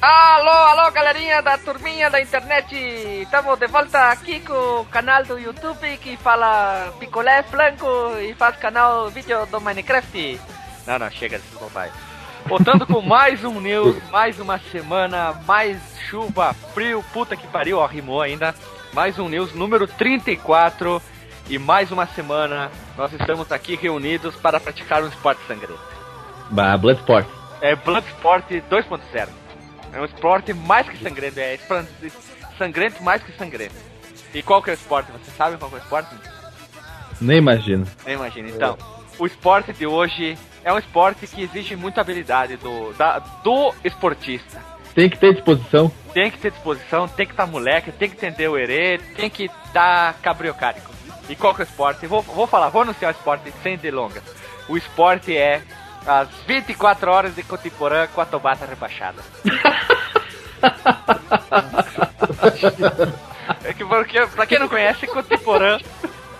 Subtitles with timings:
[0.00, 2.72] Alô, alô, galerinha da turminha da internet!
[3.20, 7.86] Estamos de volta aqui com o canal do YouTube que fala picolé flanco
[8.20, 10.40] e faz canal vídeo do Minecraft.
[10.86, 11.92] Não, não, chega desse bobagem.
[12.46, 15.76] Voltando com mais um news, mais uma semana, mais
[16.08, 18.54] chuva, frio, puta que pariu, ó, rimou ainda.
[18.92, 21.02] Mais um news número 34
[21.50, 25.80] e mais uma semana nós estamos aqui reunidos para praticar um esporte sangrento.
[26.50, 27.26] Bah, Bloodsport.
[27.60, 29.47] É Bloodsport 2.0.
[29.92, 31.58] É um esporte mais que sangrento, é
[32.56, 33.74] sangrento mais que sangrento.
[34.34, 35.10] E qual que é o esporte?
[35.12, 36.14] Você sabe qual que é o esporte?
[37.20, 37.86] Nem imagino.
[38.04, 38.48] Nem imagina.
[38.50, 38.76] Então,
[39.18, 44.60] o esporte de hoje é um esporte que exige muita habilidade do, da- do esportista.
[44.94, 45.90] Tem que ter disposição.
[46.12, 49.44] Tem que ter disposição, tem que estar moleque, tem que entender o erê, tem que
[49.66, 50.90] estar cabriocárico.
[51.28, 52.06] E qual que é o esporte?
[52.06, 54.22] Vou, vou falar, vou anunciar o esporte sem delongas.
[54.68, 55.62] O esporte é
[56.08, 59.22] as 24 horas de Cotiporã com a Tobata rebaixada.
[63.64, 65.78] É que porque, pra quem não conhece, Cotiporã,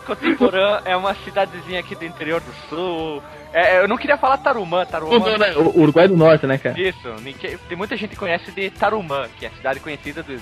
[0.06, 3.22] Cotiporã é uma cidadezinha aqui do interior do sul.
[3.52, 5.16] É, eu não queria falar Tarumã, Tarumã.
[5.60, 6.78] O Uruguai do Norte, né, cara?
[6.80, 10.40] Isso, ninguém- tem muita gente que conhece de Tarumã, que é a cidade conhecida do,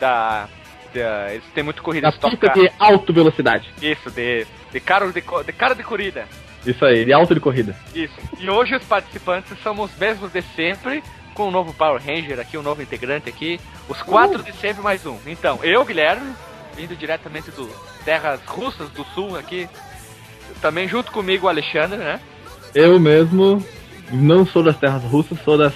[0.00, 0.48] da,
[0.94, 1.32] da.
[1.32, 2.08] Eles têm muito corrida
[2.54, 3.68] de alta velocidade.
[3.80, 6.26] Isso, de, de, caro de, de cara de corrida.
[6.66, 7.76] Isso aí, de alta de corrida.
[7.94, 8.14] Isso.
[8.38, 11.02] E hoje os participantes são os mesmos de sempre,
[11.34, 13.60] com um novo Power Ranger aqui, um novo integrante aqui.
[13.88, 15.16] Os quatro de sempre mais um.
[15.26, 16.34] Então, eu, Guilherme,
[16.76, 17.68] vindo diretamente do
[18.04, 19.68] terras russas do sul aqui.
[20.60, 22.20] Também junto comigo o Alexandre, né?
[22.74, 23.64] Eu mesmo
[24.10, 25.72] não sou das terras russas, sou das.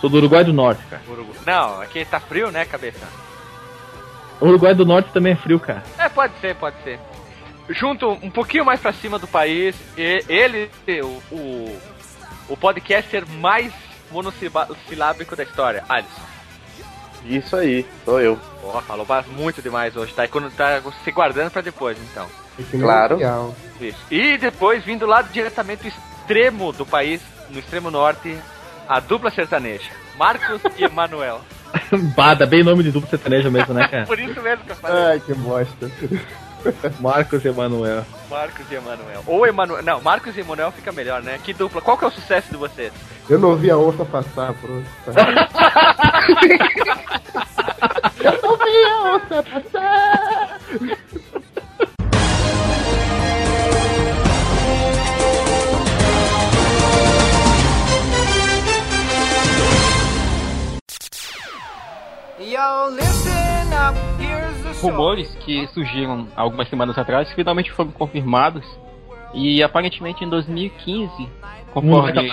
[0.00, 1.02] Sou do Uruguai do Norte, cara.
[1.08, 3.06] Urugu- Não, aqui tá frio, né, cabeça?
[4.40, 5.82] O Uruguai do Norte também é frio, cara.
[5.98, 6.98] É, pode ser, pode ser.
[7.68, 10.70] Junto um pouquinho mais pra cima do país, e- ele,
[11.02, 11.80] o, o,
[12.50, 13.72] o podcaster mais
[14.10, 16.22] monossilábico da história, Alisson.
[17.24, 18.38] Isso aí, sou eu.
[18.62, 20.26] Ó, falou ba- muito demais hoje, tá?
[20.26, 22.26] E quando tá se guardando pra depois, então.
[22.70, 23.18] Claro.
[23.80, 23.98] Isso.
[24.10, 28.36] E depois, vindo lá diretamente do extremo do país, no extremo norte,
[28.86, 31.40] a dupla sertaneja, Marcos e Emanuel.
[32.14, 34.04] Bada, bem nome de dupla sertaneja mesmo, né, cara?
[34.06, 35.02] Por isso mesmo que eu falei.
[35.04, 35.90] Ai, que bosta.
[37.00, 38.04] Marcos Emanuel.
[38.30, 39.22] Marcos e Emanuel.
[39.26, 39.82] Ou Emanuel.
[39.82, 41.38] Não, Marcos e Emanuel fica melhor, né?
[41.42, 41.80] Que dupla.
[41.80, 42.92] Qual que é o sucesso de vocês?
[43.28, 44.86] Eu não vi a onça passar, pronto.
[48.24, 50.58] Eu não vi a onça passar.
[64.80, 68.64] Rumores que surgiram algumas semanas atrás finalmente foram confirmados.
[69.32, 71.28] E aparentemente em 2015,
[71.72, 72.30] conforme.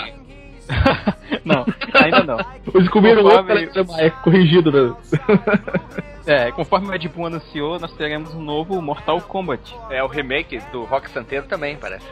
[1.44, 2.38] Não, ainda não.
[2.80, 4.72] Descobriram Conforme- outro telegrama, é corrigido.
[4.72, 4.96] né?
[6.26, 9.76] É, conforme o Ed Boon anunciou, nós teremos um novo Mortal Kombat.
[9.90, 12.06] É o remake do Rock Santeiro também, parece.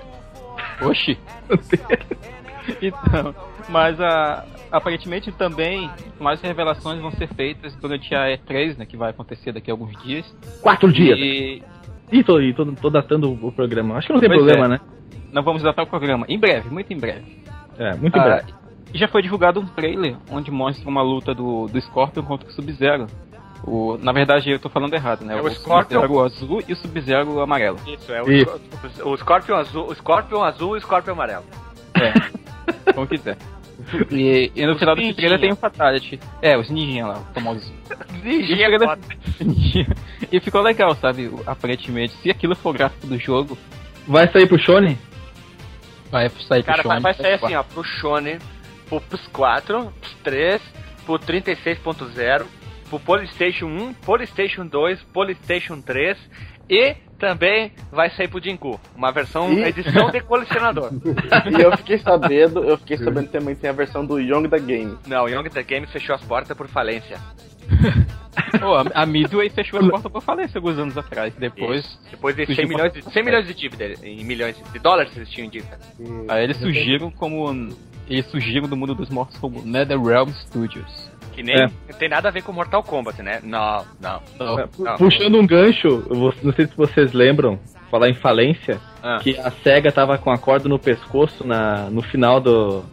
[0.81, 1.17] Oxi!
[2.81, 3.33] então,
[3.69, 9.09] mas a, aparentemente também mais revelações vão ser feitas durante a E3, né, que vai
[9.11, 10.25] acontecer daqui a alguns dias.
[10.61, 11.17] Quatro dias.
[11.17, 11.63] E
[12.11, 13.95] Ih, tô, tô, tô datando o programa.
[13.97, 14.69] Acho que não tem Pois problema, é.
[14.69, 14.79] né?
[15.31, 16.25] não vamos datar o programa.
[16.27, 17.39] Em breve, muito em breve.
[17.77, 18.53] É, muito em Ah, breve.
[18.93, 22.51] e já foi divulgado um trailer onde mostra uma luta do, do Scorpion contra o
[22.51, 23.05] Sub-Zero.
[23.63, 25.37] O, na verdade, eu tô falando errado, né?
[25.37, 26.01] É o Scorpion.
[26.01, 27.77] Sub-Zero azul e o Sub-Zero amarelo.
[27.85, 28.59] Isso, é o, Isso.
[29.05, 31.43] o Scorpion azul, o Scorpion azul e o Scorpion amarelo.
[31.93, 32.13] É,
[32.93, 33.37] como quiser.
[34.11, 35.15] E, e no final desse ninjinha.
[35.15, 36.19] trailer tem um Fatality.
[36.41, 37.73] É, os ninjinha lá, os famosos.
[38.23, 38.67] Ninjinha
[39.39, 39.85] E,
[40.37, 41.27] e ficou legal, sabe?
[41.27, 43.57] O- Aparentemente, se aquilo for gráfico do jogo,
[44.07, 44.97] Vai sair pro Shonen?
[46.11, 47.01] vai sair pro Cara, vai, Shonen.
[47.01, 48.39] vai sair assim, ó, pro Shonen,
[48.87, 49.91] pro PS4,
[50.25, 50.59] PS3,
[51.05, 52.45] pro 36.0,
[52.89, 56.17] pro Polystation 1, Polystation 2, Polystation 3
[56.69, 60.89] e também vai sair pro Jinku, uma versão, E- edição de colecionador.
[61.57, 64.57] E eu fiquei sabendo, eu fiquei sabendo que também tem a versão do Young da
[64.57, 64.97] Game.
[65.07, 67.17] Não, o Young the Game fechou as portas por falência.
[68.59, 71.33] Pô, a, a Midway fechou a porta pra falência alguns anos atrás.
[71.35, 71.99] Depois, Isso.
[72.11, 75.29] Depois de surgiu 100 milhões de, 100 milhões de dívida, em milhões de dólares eles
[75.29, 75.77] tinham dívida.
[76.27, 77.69] aí eles surgiram como.
[78.07, 81.08] Eles surgiram do mundo dos mortos como NetherRealm Studios.
[81.39, 81.67] Que nem É.
[81.67, 83.39] não tem nada a ver com Mortal Kombat, né?
[83.41, 84.21] Não, não.
[84.37, 84.97] não.
[84.97, 87.57] Puxando um gancho, vou- não sei se vocês lembram,
[87.89, 89.19] falar em falência, Ah.
[89.23, 92.83] que a SEGA tava com a corda no pescoço na, no final do,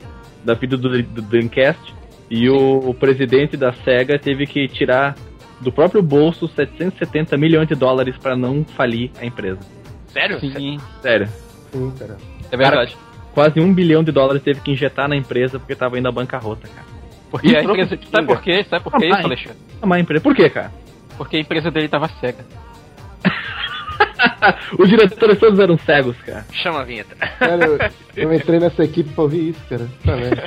[0.44, 1.92] da vida do, do Dreamcast
[2.30, 5.16] e o, o presidente da SEGA teve que tirar
[5.60, 9.58] do próprio bolso 770 milhões de dólares para não falir a empresa.
[10.06, 10.38] Sério?
[10.38, 11.26] Sim, Sério.
[11.72, 12.16] Sim, cara.
[12.52, 12.96] é verdade.
[13.34, 16.68] Quase um bilhão de dólares teve que injetar na empresa porque tava indo à bancarrota,
[16.68, 16.86] cara.
[17.30, 17.98] Porque a empresa.
[18.10, 18.64] Sabe por quê?
[18.68, 19.24] Sabe por que isso, Ai.
[19.24, 19.58] Alexandre?
[19.82, 20.22] Uma empresa.
[20.22, 20.72] Por quê, cara?
[21.16, 22.44] Porque a empresa dele tava cega.
[24.78, 26.46] Os diretores todos eram cegos, cara.
[26.52, 27.16] Chama a vinheta.
[27.16, 27.78] Cara, eu,
[28.16, 29.88] eu entrei nessa equipe pra ouvir isso, cara.
[30.04, 30.42] Tá vendo?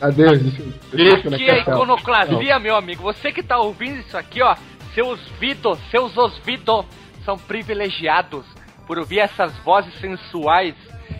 [0.00, 0.40] Adeus,
[0.92, 3.02] deixa, Isso que é iconoclasia, meu amigo.
[3.04, 4.56] Você que tá ouvindo isso aqui, ó,
[4.94, 6.84] seus vidos, seus osvidos
[7.24, 8.44] são privilegiados
[8.86, 10.74] por ouvir essas vozes sensuais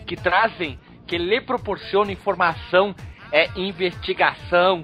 [0.05, 0.77] que trazem,
[1.07, 2.93] que lhe proporcionam informação,
[3.33, 4.83] é investigação,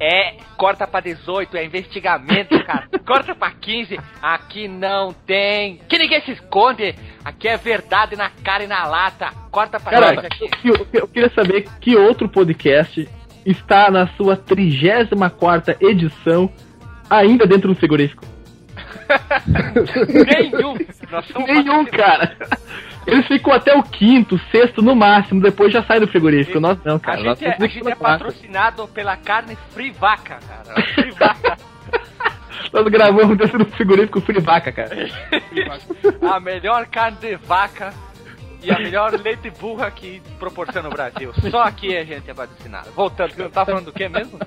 [0.00, 2.88] é corta pra 18, é investigamento, cara.
[3.06, 5.78] corta pra 15, aqui não tem.
[5.88, 6.96] Que ninguém se esconde.
[7.24, 9.30] Aqui é verdade na cara e na lata.
[9.52, 10.68] Corta pra Cara, 18 aqui.
[10.68, 13.08] eu, eu queria saber que outro podcast
[13.46, 16.50] está na sua 34 edição
[17.08, 18.24] ainda dentro do frigorífico.
[19.46, 20.76] Nenhum.
[21.10, 22.36] Nós Nenhum, cara.
[23.06, 26.58] Eles ficam até o quinto, sexto no máximo, depois já sai do frigorífico.
[26.60, 27.22] Nós não, A cara.
[27.22, 28.18] Nós gente, é, temos a gente é colocar.
[28.18, 30.82] patrocinado pela carne Free Vaca, cara.
[30.94, 31.56] Free Vaca.
[32.72, 34.90] Nós gravamos dentro do frigorífico Free Vaca, cara.
[36.34, 37.92] a melhor carne de vaca
[38.62, 41.32] e a melhor leite burra que proporciona o Brasil.
[41.50, 42.90] Só aqui a gente é patrocinado.
[42.92, 44.38] Voltando, você tá falando do que mesmo?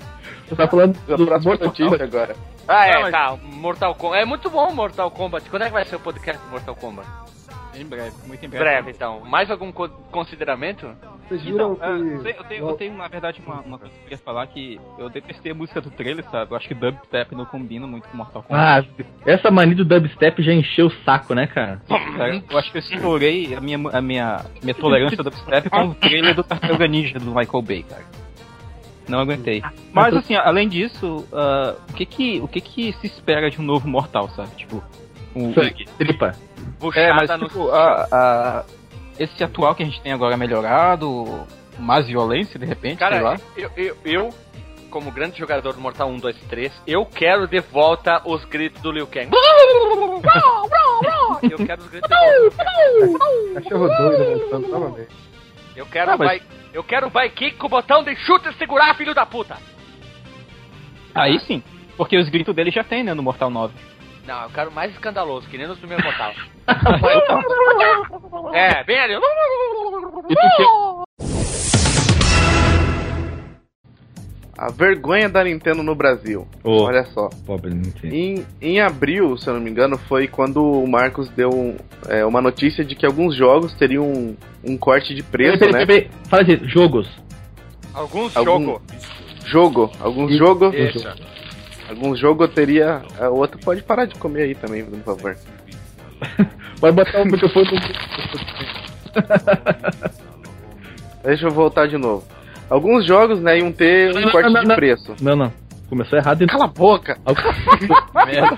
[0.48, 2.04] Você tá falando A do Mortal notícia Kombat.
[2.04, 2.36] agora.
[2.68, 3.38] Ah, é, Não, mas- tá.
[3.44, 4.22] Mortal Kombat.
[4.22, 5.50] É muito bom Mortal Kombat.
[5.50, 7.08] Quando é que vai ser o podcast do Mortal Kombat?
[7.80, 8.64] Em breve, muito em breve.
[8.66, 9.22] Breve, então.
[9.26, 10.90] Mais algum co- consideramento?
[11.28, 11.84] Vocês viram Então, que.
[11.84, 14.48] eu, tenho, eu tenho- eu tenho, na verdade, uma, uma coisa que eu queria falar
[14.48, 16.52] que eu detestei a música do trailer, sabe?
[16.52, 18.90] Eu acho que dubstep não combina muito com Mortal Kombat.
[19.00, 21.82] Ah, essa mania do dubstep já encheu o saco, né, cara?
[21.88, 25.88] Cara, eu acho que eu estourei a minha, a minha, minha tolerância ao dubstep com
[25.88, 28.06] o trailer do Tartaruga Ninja do Michael Bay, cara.
[29.08, 29.64] Não aguentei.
[29.94, 33.64] Mas assim, além disso, ah, o, que que, o que que se espera de um
[33.64, 34.50] novo Mortal, sabe?
[34.56, 34.84] Tipo,
[35.38, 36.32] o, Sangue, tripa.
[36.80, 37.48] Puxada é, mas no...
[37.48, 38.64] tipo, a, a-
[39.20, 41.46] esse atual que a gente tem agora melhorado,
[41.80, 43.38] mais violência de repente, sei lá.
[43.38, 44.30] Cara, eu, eu, eu,
[44.92, 48.82] como grande jogador do Mortal 1, 2 e 3, eu quero de volta os gritos
[48.82, 49.30] do Liu Kang.
[51.44, 52.66] eu quero os gritos de volta.
[53.56, 55.10] Cachorro doido voltando novamente.
[55.76, 56.42] Eu quero, Ah, mas- vai,
[56.74, 59.58] eu quero vai kick com o botão de chute e segurar, filho da puta.
[61.14, 61.64] Aí sim,
[61.96, 63.74] porque os gritos dele já tem, né, no Mortal 9.
[64.28, 66.34] Não, eu quero mais escandaloso, que nem nos primeiros Mortal.
[68.54, 69.16] é, bem ali.
[74.58, 76.48] A vergonha da Nintendo no Brasil.
[76.64, 77.30] Ô, Olha só.
[77.46, 78.14] pobre Nintendo.
[78.16, 81.78] Em, em abril, se eu não me engano, foi quando o Marcos deu um-
[82.10, 85.86] é, uma notícia de que alguns jogos teriam um, um corte de preço, Peraí, né?
[85.86, 86.22] peraí, peraí.
[86.28, 87.08] Fala de jogos.
[87.94, 88.82] Alguns Algum- jogos.
[89.46, 91.08] Jogo, alguns jogos, Isso.
[91.90, 93.02] Alguns jogos teria.
[93.20, 95.38] A outra pode parar de comer aí também, por favor.
[96.80, 97.80] Pode botar o microfone no...
[101.24, 102.24] Deixa eu voltar de novo.
[102.70, 104.76] Alguns jogos, né, iam ter um Não, corte não, de não.
[104.76, 105.16] preço.
[105.22, 105.54] Não, não.
[105.90, 106.46] Começou errado.
[106.48, 107.18] Cala a boca!
[108.26, 108.58] Merda.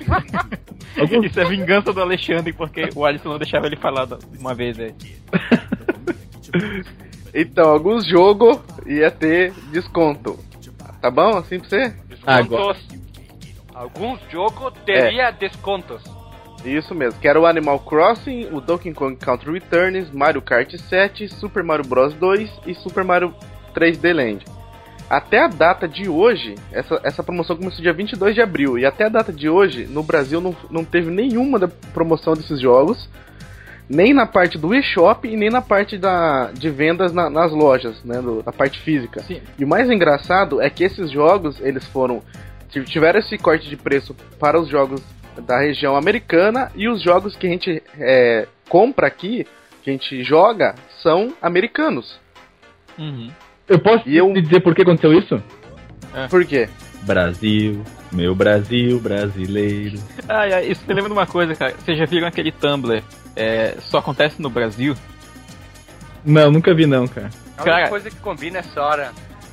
[1.00, 4.08] Alguns- Isso é vingança do Alexandre, porque o Alisson não deixava ele falar
[4.40, 4.94] uma vez aí.
[7.32, 10.40] Então, alguns jogos ia ter desconto.
[11.00, 11.94] Tá bom assim pra você?
[12.26, 12.76] Agora.
[13.80, 16.04] Alguns jogos teria descontos.
[16.66, 21.30] Isso mesmo, que era o Animal Crossing, o Donkey Kong Country Returns, Mario Kart 7,
[21.30, 23.34] Super Mario Bros 2 e Super Mario
[23.74, 24.44] 3D Land.
[25.10, 29.06] Até a data de hoje, essa, essa promoção começou dia 22 de abril, e até
[29.06, 33.10] a data de hoje, no Brasil não, não teve nenhuma da promoção desses jogos,
[33.90, 38.04] nem na parte do eShop e nem na parte da, de vendas na- nas lojas,
[38.04, 39.22] né, do- da parte física.
[39.22, 39.40] Sim.
[39.58, 42.22] E o mais engraçado é que esses jogos, eles foram
[42.86, 45.02] tiveram esse corte de preço para os jogos
[45.46, 49.46] da região americana e os jogos que a gente é, compra aqui,
[49.84, 52.20] que a gente joga, são americanos.
[52.98, 53.32] Uhum.
[53.68, 55.42] Eu posso E eu- te dizer por que aconteceu isso?
[56.30, 56.68] Por quê?
[57.04, 59.98] Brasil, meu Brasil brasileiro.
[60.28, 61.74] Ah, é, isso me lembra de uma coisa, cara.
[61.80, 63.02] Vocês já viram aquele Tumblr?
[63.36, 64.96] É, só acontece no Brasil?
[66.26, 67.30] Não, nunca vi não, cara.
[67.58, 69.12] A Cara- única coisa que combina essa hora.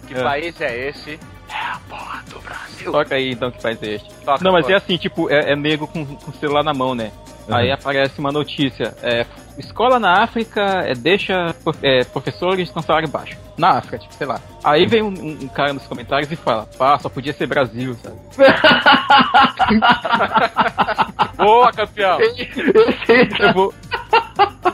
[0.09, 0.23] Que É.
[0.23, 1.19] país é esse?
[1.57, 2.93] É a porra do Brasil.
[2.93, 4.09] Toca aí então que faz este.
[4.25, 4.73] Toca, Não, mas pô.
[4.73, 7.11] é assim, tipo, é, é nego com, com o celular na mão, né?
[7.49, 8.93] Aí aparece uma notícia.
[9.03, 9.25] É,
[9.57, 13.37] escola na África é, deixa é, professores com salário baixo.
[13.57, 14.41] Na África, tipo, sei lá.
[14.65, 17.97] Aí vem um, um- um cara nos comentários e fala, pá, só podia ser Brasil,
[18.03, 18.17] sabe?
[21.37, 22.19] Boa, campeão!
[23.39, 23.75] Eu vou.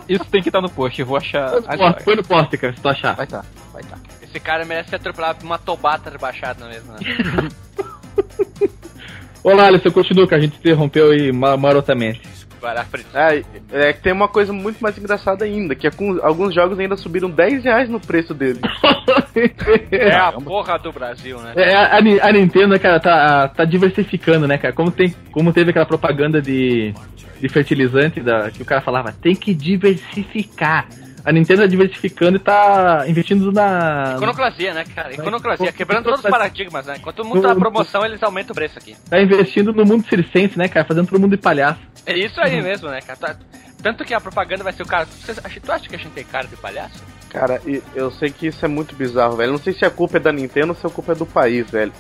[0.09, 1.95] Isso tem que estar no post, eu vou achar agora.
[2.05, 3.15] Põe no poste, cara, se tu achar.
[3.15, 3.97] Vai tá, vai tá.
[4.33, 7.01] Esse cara merece ser atropelado por uma tobata rebaixada mesmo, né?
[9.45, 12.23] Olá, Alisson, continua que a gente interrompeu aí ma- marotamente.
[12.59, 13.15] Vai lá, Fritz.
[13.15, 16.79] É, é que tem uma coisa muito mais engraçada ainda, que é com, alguns jogos
[16.79, 18.63] ainda subiram 10 reais no preço deles.
[19.91, 21.53] É a porra do Brasil, né?
[21.57, 24.75] É, a, a Nintendo, cara, tá, tá diversificando, né, cara?
[24.75, 26.95] Como, tem, como teve aquela propaganda de,
[27.41, 30.87] de fertilizante da, que o cara falava, tem que diversificar.
[31.25, 34.15] A Nintendo tá diversificando e tá investindo na.
[34.17, 35.13] Iconoclasia, né, cara?
[35.15, 36.95] Iconoclasia, quebrando todos os paradigmas, né?
[36.99, 38.97] Enquanto o mundo tá na promoção, eles aumentam o preço aqui.
[39.09, 40.85] Tá investindo no mundo circense, né, cara?
[40.87, 41.81] Fazendo todo mundo de palhaço.
[42.05, 43.19] É isso aí mesmo, né, cara?
[43.19, 43.37] Tá-
[43.83, 45.07] Tanto que a propaganda vai ser o cara.
[45.07, 47.03] Você, acha- tu acha que a gente tem cara de palhaço?
[47.29, 49.53] Cara, e eu sei que isso é muito bizarro, velho.
[49.53, 51.69] Não sei se a culpa é da Nintendo ou se a culpa é do país,
[51.71, 51.93] velho.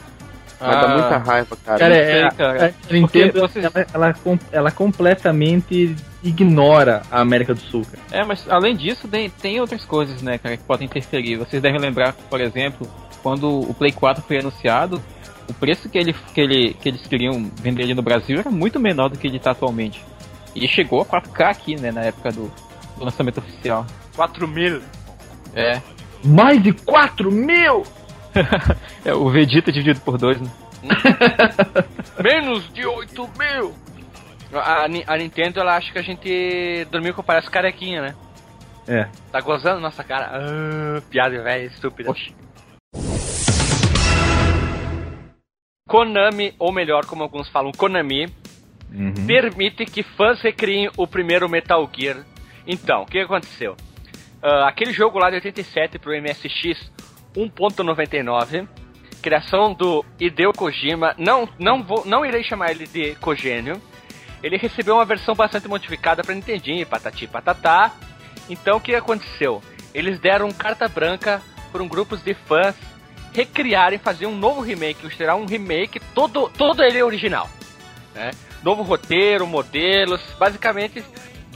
[0.62, 0.88] Mas dá Ah.
[0.98, 1.78] muita raiva, cara.
[1.78, 2.74] Cara, sei, é, cara.
[2.88, 4.14] a Nintendo, vocês- ela, ela,
[4.52, 8.22] ela completamente ignora a América do Sul, cara.
[8.22, 11.36] É, mas além disso, tem, tem outras coisas, né, cara, que podem interferir.
[11.36, 12.86] Vocês devem lembrar, por exemplo,
[13.22, 15.02] quando o Play 4 foi anunciado,
[15.48, 18.78] o preço que, ele, que, ele, que eles queriam vender ele no Brasil era muito
[18.78, 20.02] menor do que ele está atualmente.
[20.54, 22.50] E chegou a 4K aqui, né, na época do,
[22.96, 23.86] do lançamento oficial.
[24.14, 24.80] 4 mil.
[25.54, 25.80] É.
[26.24, 27.82] Mais de 4 mil!
[29.04, 30.50] é o Vegeta dividido por dois, né?
[32.22, 33.74] Menos de 8 mil!
[34.52, 38.14] A, a Ni- a Nintendo, ela acha que a gente dormiu com parece carequinha, né?
[38.88, 39.08] É.
[39.30, 40.30] Tá gozando nossa cara.
[40.34, 42.10] Ah, piada velha, estúpida.
[42.10, 42.34] Oxi.
[45.88, 48.26] Konami, ou melhor, como alguns falam, Konami,
[48.92, 49.26] Uhum.
[49.26, 52.24] permite que fãs recriem o primeiro Metal Gear.
[52.66, 53.74] Então, o que aconteceu?
[54.42, 56.90] Ah, aquele jogo lá de 87 pro MSX
[57.34, 58.68] 1.99,
[59.20, 63.80] criação do Hideo Kojima, não, não, vou, não irei chamar ele de Cogênio,
[64.42, 67.92] ele recebeu uma versão bastante modificada para Nintendinho, patati patatá.
[68.50, 69.62] Então o que aconteceu?
[69.94, 72.74] Eles deram carta branca para um grupo de fãs
[73.32, 77.48] recriarem, fazer um novo remake, será um remake todo, todo ele original,
[78.14, 78.32] né?
[78.62, 81.02] Novo roteiro, modelos, basicamente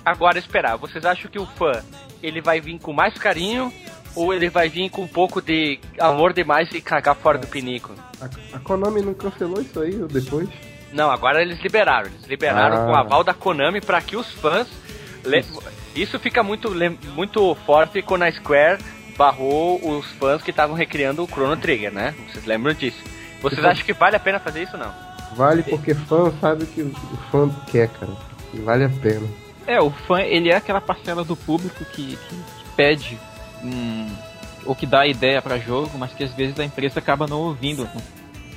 [0.04, 0.76] agora esperar.
[0.76, 1.82] Vocês acham que o fã
[2.22, 3.72] ele vai vir com mais carinho
[4.16, 7.92] ou ele vai vir com um pouco de amor demais e cagar fora do pinico?
[8.20, 10.48] A, a Konami não cancelou isso aí ou depois?
[10.92, 12.06] Não, agora eles liberaram.
[12.08, 12.86] Eles liberaram Ah.
[12.86, 14.66] com o aval da Konami para que os fãs.
[15.24, 15.44] le-
[15.94, 16.70] Isso fica muito,
[17.14, 18.78] muito forte quando a Square
[19.16, 22.14] barrou os fãs que estavam recriando o Chrono Trigger, né?
[22.30, 23.02] Vocês lembram disso?
[23.42, 24.94] Vocês Então- acham que vale a pena fazer isso ou não?
[25.34, 26.92] Vale porque fã sabe o que o
[27.30, 28.12] fã quer, cara.
[28.54, 29.26] E Vale a pena.
[29.66, 33.18] É, o fã, ele é aquela parcela do público que, que, que pede
[33.66, 34.08] hum,
[34.64, 37.88] ou que dá ideia pra jogo, mas que às vezes a empresa acaba não ouvindo.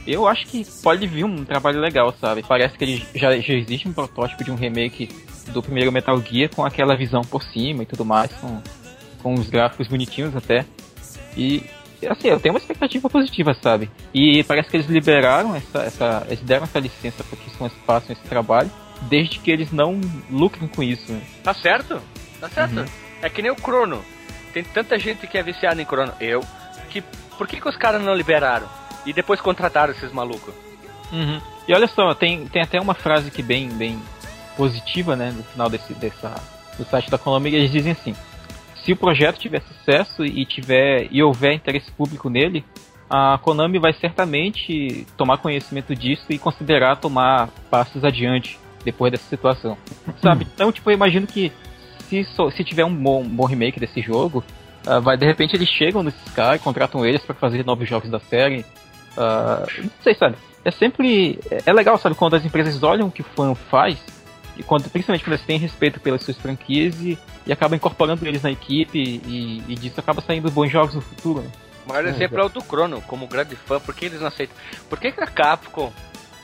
[0.07, 2.43] Eu acho que pode vir um trabalho legal, sabe?
[2.47, 5.09] Parece que ele já, já existe um protótipo de um remake
[5.49, 8.61] do primeiro Metal Gear com aquela visão por cima e tudo mais, com,
[9.21, 10.65] com os gráficos bonitinhos até.
[11.37, 11.63] E
[12.07, 13.89] assim, eu tenho uma expectativa positiva, sabe?
[14.13, 18.13] E parece que eles liberaram essa, essa eles deram essa licença para que fãs façam
[18.13, 18.71] esse trabalho,
[19.03, 19.99] desde que eles não
[20.29, 21.11] lucrem com isso.
[21.11, 21.21] Né?
[21.43, 22.01] Tá certo?
[22.39, 22.85] Tá certo.
[23.21, 24.03] É que nem o Chrono.
[24.53, 26.13] Tem tanta gente que é viciada em Chrono.
[26.19, 26.43] Eu.
[26.89, 27.01] Que,
[27.37, 28.67] por que, que os caras não liberaram?
[29.05, 30.53] E depois contrataram esses malucos?
[31.11, 31.41] Uhum.
[31.67, 33.99] E olha só, tem, tem até uma frase que bem, bem
[34.55, 36.35] positiva, né, no final desse, dessa,
[36.77, 38.15] do site da Konami, eles dizem assim,
[38.83, 42.65] se o projeto tiver sucesso e tiver e houver interesse público nele,
[43.09, 49.77] a Konami vai certamente tomar conhecimento disso e considerar tomar passos adiante depois dessa situação.
[50.21, 50.47] Sabe?
[50.53, 51.51] Então, tipo, eu imagino que
[52.09, 52.25] se,
[52.55, 54.43] se tiver um bom, um bom remake desse jogo,
[54.85, 58.19] ah, vai de repente eles chegam nesses caras, contratam eles para fazer novos jogos da
[58.19, 58.65] série.
[59.17, 60.35] Ah, não sei, sabe?
[60.63, 61.39] É sempre.
[61.49, 63.97] É é legal, sabe, quando as empresas olham o que o fã faz,
[64.57, 68.41] e quando, principalmente quando eles têm respeito pelas suas franquias e, e acabam incorporando eles
[68.41, 71.41] na equipe, e, e disso acaba saindo bons jogos no futuro.
[71.41, 71.49] Né?
[71.85, 73.79] O maior exemplo é o do Chrono, como grande fã.
[73.79, 74.55] Por que eles não aceitam?
[74.89, 75.91] Por que, que a Capcom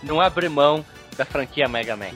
[0.02, 0.84] não abre mão
[1.18, 2.12] da franquia Mega Man?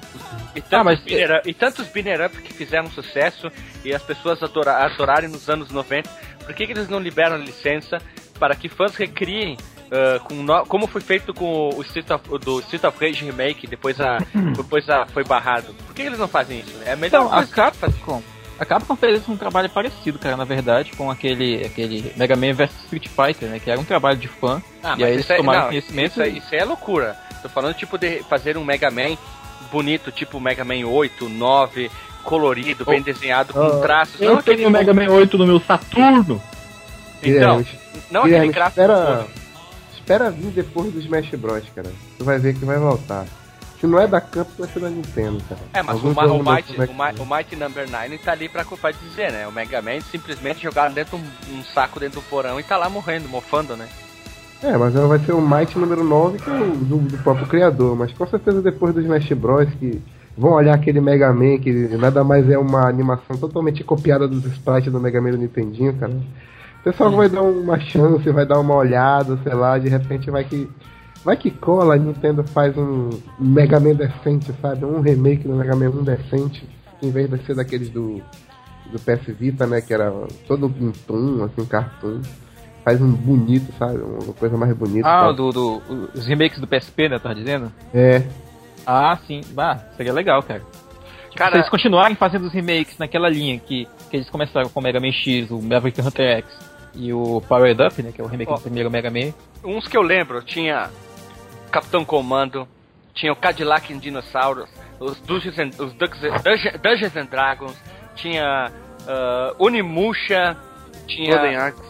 [0.56, 1.88] E tantos, Ah, mas- beater up- e tantos
[2.26, 3.52] up que fizeram sucesso
[3.84, 6.10] e as pessoas adora, adorarem nos anos 90,
[6.46, 7.98] por que, que eles não liberam licença
[8.40, 9.58] para que fãs recriem
[9.92, 13.66] ah, com no- como foi feito com o Street of, do Street of Rage Remake,
[13.68, 14.18] depois, a,
[14.56, 15.74] depois a, foi barrado?
[15.86, 16.76] Por que, eles não fazem isso?
[16.86, 17.46] É melhor Então, a.
[17.48, 18.22] Capcom,
[18.60, 22.70] a Capcom fez um trabalho parecido, cara, na verdade, com aquele, aquele Mega Man vs
[22.84, 23.60] Street Fighter, né?
[23.60, 24.62] Que era um trabalho de fã.
[24.84, 26.12] Ah, e aí mas eles isso, é, tomaram não, conhecimento.
[26.12, 27.18] isso, aí- isso aí é loucura.
[27.42, 29.18] Tô falando tipo de fazer um Mega Man
[29.72, 31.90] bonito, tipo Mega Man 8, 9,
[32.24, 34.20] colorido, bem desenhado, com Ah, traços.
[34.22, 36.42] Eu não tenho o Mega Man 8 no meu Saturno.
[37.24, 37.68] Então, Guilherme,
[38.12, 38.82] não Guilherme, aquele gráfico.
[38.82, 39.26] espera,
[39.94, 41.92] espera vir depois do Smash Bros, cara.
[42.18, 43.26] Tu vai ver que vai voltar.
[43.80, 45.62] Se não é da Capcom, vai ser da Nintendo, cara.
[45.74, 48.66] É, mas o, Alguns o, Might, desse o, o Mighty Number 9 tá ali pra,
[48.66, 49.48] pra dizer, né?
[49.48, 52.76] O Mega Man simplesmente jogaram dentro de um, um saco dentro do porão e tá
[52.76, 53.88] lá morrendo, mofando, né?
[54.62, 57.48] É, mas ela vai ser o Might número 9, que é o do, do próprio
[57.48, 57.96] criador.
[57.96, 60.02] Mas com certeza depois do Smash Bros, que
[60.38, 64.92] vão olhar aquele Mega Man que nada mais é uma animação totalmente copiada dos sprites
[64.92, 66.12] do Mega Man do Nintendinho, cara.
[66.12, 70.44] O pessoal vai dar uma chance, vai dar uma olhada, sei lá, de repente vai
[70.44, 70.70] que.
[71.24, 74.86] Vai que cola, a Nintendo faz um Mega Man decente, sabe?
[74.86, 76.68] Um remake do Mega Man 1 decente,
[77.02, 78.22] em vez de ser daqueles do,
[78.92, 79.82] do PS Vita, né?
[79.82, 80.12] Que era
[80.48, 80.70] todo
[81.06, 82.22] tom, assim, cartoon.
[82.86, 84.00] Faz um bonito, sabe?
[84.00, 85.08] Uma coisa mais bonita.
[85.08, 85.82] Ah, do, do,
[86.14, 87.20] os remakes do PSP, né?
[87.20, 87.72] Tá dizendo?
[87.94, 88.24] É.
[88.86, 89.42] Ah, sim.
[89.52, 90.62] Bah, seria legal, cara.
[91.36, 94.84] Cara- se eles continuarem fazendo os remakes naquela linha que, que eles começaram com o
[94.84, 96.46] Mega Man X, o Maverick Hunter X
[96.96, 98.12] e o Powered Up, né?
[98.14, 98.56] Que é o remake Ó.
[98.56, 99.34] do primeiro Mega Man.
[99.64, 100.90] Uns que eu lembro, tinha
[101.70, 102.68] Capitão Comando,
[103.14, 107.78] tinha o Cadillac and Dinosaurs, os Dungeons and, os Dungeons, and Dragons,
[108.16, 108.72] tinha
[109.08, 110.58] ah, Onimusha,
[111.08, 111.36] tinha...
[111.36, 111.90] Golden Axe.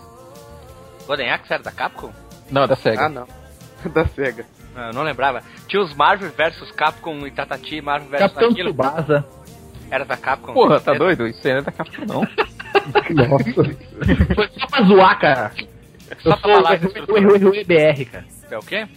[1.07, 2.11] Golden Axe era da Capcom?
[2.51, 3.05] Não, da SEGA.
[3.05, 3.27] Ah, não.
[3.93, 4.45] da SEGA.
[4.75, 5.43] Ah, eu não lembrava.
[5.67, 8.69] Tinha os Marvel vs Capcom e Tatati, Marvel vs Capitão aquilo.
[8.69, 9.25] Tsubasa.
[9.91, 10.53] Era da Capcom.
[10.53, 11.27] Porra, tá Era- doido?
[11.27, 12.21] Isso aí não é da Capcom, não.
[13.09, 14.35] Nossa.
[14.35, 15.51] Foi só pra zoar, cara.
[16.19, 17.49] Só Eu pra sou falar o isso.
[17.49, 18.25] RUEBR, cara.
[18.51, 18.87] É o quê?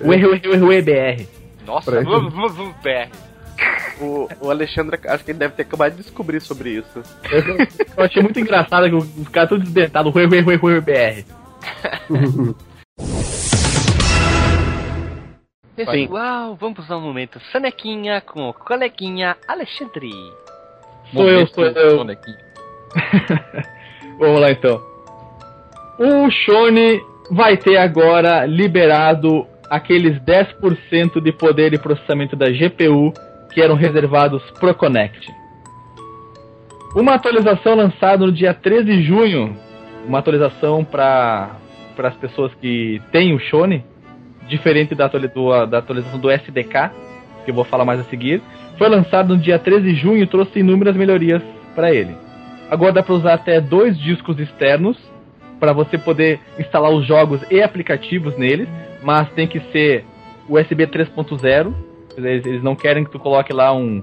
[0.00, 1.26] O RUEBR.
[1.66, 3.10] Nossa, Pra vu- vu- vu- BR.
[4.00, 7.02] O, o Alexandre, acho que ele deve ter acabado de descobrir sobre isso.
[7.96, 10.12] Eu achei muito engraçado que os caras todos desdentados.
[10.12, 11.24] RUEBR.
[15.76, 20.10] Pessoal, vamos ao momento Sanequinha com o coleguinha Alexandre.
[21.12, 21.96] Sou eu, sou eu.
[24.18, 24.82] Vamos lá então.
[25.98, 33.12] O Shone vai ter agora liberado aqueles 10% de poder e processamento da GPU
[33.54, 35.32] que eram reservados pro Connect.
[36.94, 39.56] Uma atualização lançada no dia 13 de junho,
[40.06, 41.56] uma atualização para
[41.98, 43.84] as pessoas que têm o Shone,
[44.48, 46.90] diferente da, do- da atualização do SDK,
[47.44, 48.42] que eu vou falar mais a seguir,
[48.76, 51.42] foi lançado no dia 13 de junho e trouxe inúmeras melhorias
[51.76, 52.14] para ele.
[52.68, 54.96] Agora dá para usar até dois discos externos
[55.60, 58.68] para você poder instalar os jogos e aplicativos neles,
[59.02, 60.04] mas tem que ser
[60.48, 61.74] USB 3.0.
[62.16, 64.02] Eles, eles não querem que tu coloque lá um,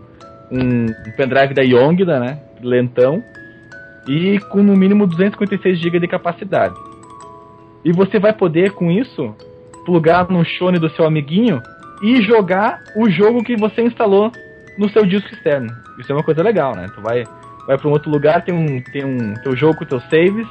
[0.51, 2.39] um pendrive da Yongda, né?
[2.62, 3.23] Lentão.
[4.07, 6.75] E com no mínimo 256 GB de capacidade.
[7.83, 9.36] E você vai poder, com isso,
[9.86, 11.62] plugar no Shone do seu amiguinho
[12.01, 14.31] e jogar o jogo que você instalou
[14.77, 15.69] no seu disco externo.
[15.99, 16.88] Isso é uma coisa legal, né?
[16.93, 17.23] Tu vai,
[17.65, 20.47] vai para um outro lugar, tem um, tem um teu jogo com teus saves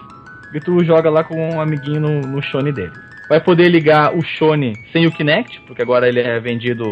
[0.55, 2.93] e tu joga lá com um amiguinho no, no Shone dele.
[3.29, 6.85] Vai poder ligar o Shone sem o Kinect, porque agora ele é vendido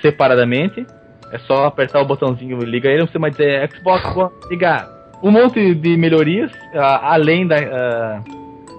[0.00, 0.86] separadamente.
[1.32, 4.88] É só apertar o botãozinho e liga ele, você vai dizer Xbox One, ligar.
[5.22, 8.22] Um monte de melhorias, além da,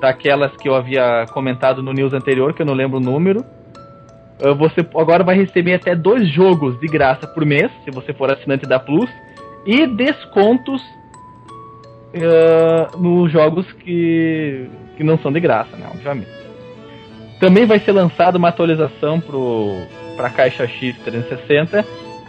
[0.01, 3.45] daquelas que eu havia comentado no news anterior, que eu não lembro o número.
[4.43, 8.31] Ah, Você agora vai receber até dois jogos de graça por mês, se você for
[8.31, 9.09] assinante da Plus,
[9.65, 10.81] e descontos
[12.15, 15.87] ah, nos jogos que, que não são de graça, né?
[15.93, 16.40] Obviamente.
[17.41, 19.19] Também vai ser lançada uma atualização
[20.15, 21.83] para a caixa X 360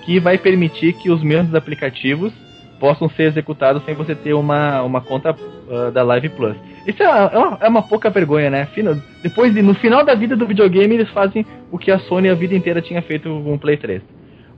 [0.04, 2.32] que vai permitir que os mesmos aplicativos
[2.80, 5.36] possam ser executados sem você ter uma, uma conta
[5.70, 6.56] ah, da Live Plus.
[6.84, 8.66] Isso é, é uma, é uma pouca vergonha, né?
[8.74, 12.28] Fina- Depois de, no final da vida do videogame, eles fazem o que a Sony
[12.28, 14.02] a vida inteira tinha feito com o Play 3.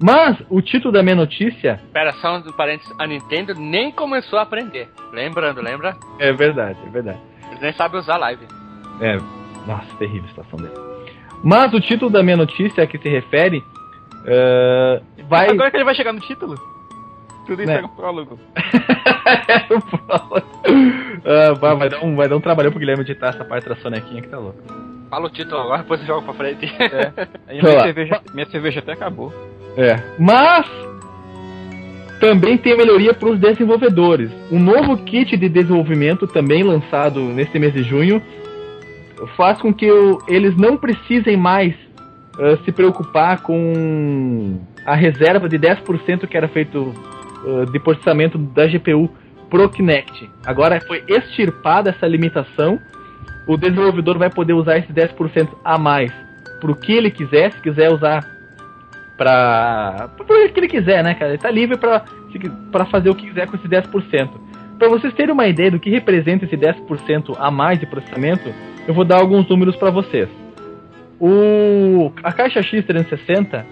[0.03, 4.43] Mas o título da minha notícia Pera, só um parênteses, a Nintendo nem começou a
[4.43, 4.88] aprender.
[5.12, 5.95] Lembrando, lembra?
[6.19, 7.19] é verdade, é verdade.
[7.49, 8.43] Eles nem sabem usar live.
[9.01, 9.19] É,
[9.66, 10.74] nossa, terrível a situação dele.
[11.42, 13.62] Mas o título da minha notícia a que se refere
[14.27, 15.50] ah, vai.
[15.50, 16.55] Agora que ele vai chegar no título.
[17.46, 17.79] Tudo isso Né.
[17.79, 18.38] era um prólogo.
[19.27, 20.46] É o prólogo.
[21.24, 23.77] Ah, vai, vai dar um, vai dar um trabalhão pro Guilherme editar essa parte da
[23.77, 24.59] sonequinha que tá louco.
[25.09, 26.66] Fala o título agora, depois eu jogo pra frente.
[27.48, 29.33] Aí Vai minha cerveja, minha cerveja até acabou.
[29.79, 29.96] É.
[30.18, 30.66] Mas
[32.20, 34.31] também tem melhoria para os desenvolvedores.
[34.53, 38.20] Um novo kit de desenvolvimento, também lançado nesse mês de junho,
[39.37, 41.74] faz com que o- eles não precisem mais
[42.38, 46.92] ah, se preocupar com a reserva de 10% que era feito
[47.46, 49.09] ah, de processamento da GPU
[49.50, 50.29] pro Kinect.
[50.44, 52.79] Agora foi extirpada essa limitação.
[53.46, 56.11] O desenvolvedor vai poder usar esses 10% a mais
[56.61, 58.24] pro que ele quiser, se quiser usar
[59.16, 60.09] pra.
[60.16, 61.33] pro que ele quiser, né, cara?
[61.33, 64.31] Ele tá livre pra fazer o que quiser com esse 10%.
[64.79, 68.53] Pra vocês terem uma ideia do que representa esse 10% a mais de processamento,
[68.87, 70.29] eu vou dar alguns números pra vocês.
[71.20, 73.64] O, a caixa X360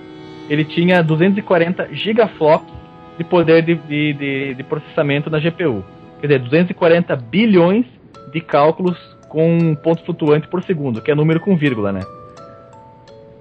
[0.49, 2.73] ele tinha 240 gigaflops
[3.19, 5.85] de poder de, de, de, de processamento na GPU.
[6.21, 7.85] Quer dizer, 240 bilhões
[8.33, 8.97] de cálculos
[9.29, 12.01] com ponto flutuante por segundo, que é número com vírgula, né?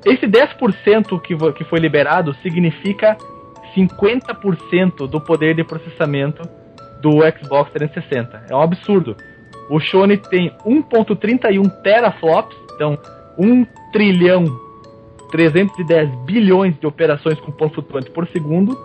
[0.06, 3.16] Esse 10% que, que foi liberado significa
[3.76, 6.42] 50% do poder de processamento
[7.02, 8.46] do Xbox 360.
[8.50, 9.16] É um absurdo.
[9.72, 13.00] O Shone tem 1.31 teraflops, então
[13.40, 14.44] 1 trilhão
[15.32, 18.78] 310 bilhões de operações com ponto flutuante por segundo,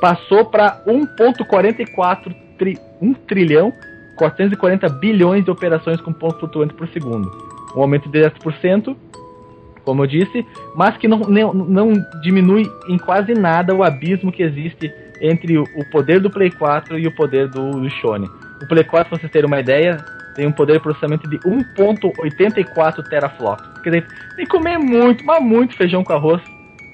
[0.00, 3.70] passou para 1.44 tri, 1 trilhão
[4.16, 7.30] 440 bilhões de operações com ponto flutuante por segundo.
[7.76, 8.96] Um aumento de 10%,
[9.84, 14.42] como eu disse, mas que não, não, não diminui em quase nada o abismo que
[14.42, 18.26] existe entre o poder do Play 4 e o poder do, do Shone.
[18.64, 20.02] O Play 4, pra vocês terem uma ideia,
[20.34, 23.66] tem um poder de processamento de 1.84 teraflops.
[23.82, 26.40] Quer dizer, tem que comer muito, mas muito feijão com arroz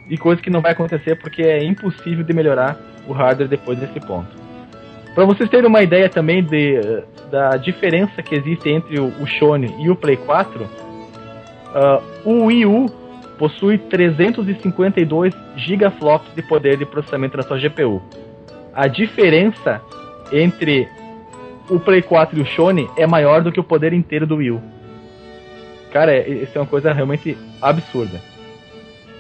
[0.09, 4.01] e coisa que não vai acontecer porque é impossível de melhorar o hardware depois desse
[4.01, 4.29] ponto.
[5.15, 6.81] Para vocês terem uma ideia também de,
[7.31, 10.69] da diferença que existe entre o, Shone e o Play 4, uh,
[12.25, 12.87] o Wii U
[13.39, 18.03] possui 352 gigaflops de poder de processamento na sua GPU.
[18.75, 19.81] A diferença
[20.33, 20.89] entre
[21.71, 24.51] o Play 4 e o Shone é maior do que o poder inteiro do Wii
[24.51, 24.63] U.
[25.93, 28.21] Cara, é, isso é uma coisa realmente absurda.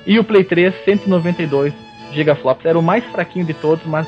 [0.07, 1.73] E o Play 3, 192
[2.13, 4.07] gigaflops, era o mais fraquinho de todos, mas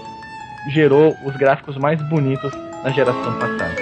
[0.70, 2.52] gerou os gráficos mais bonitos
[2.82, 3.81] na geração passada.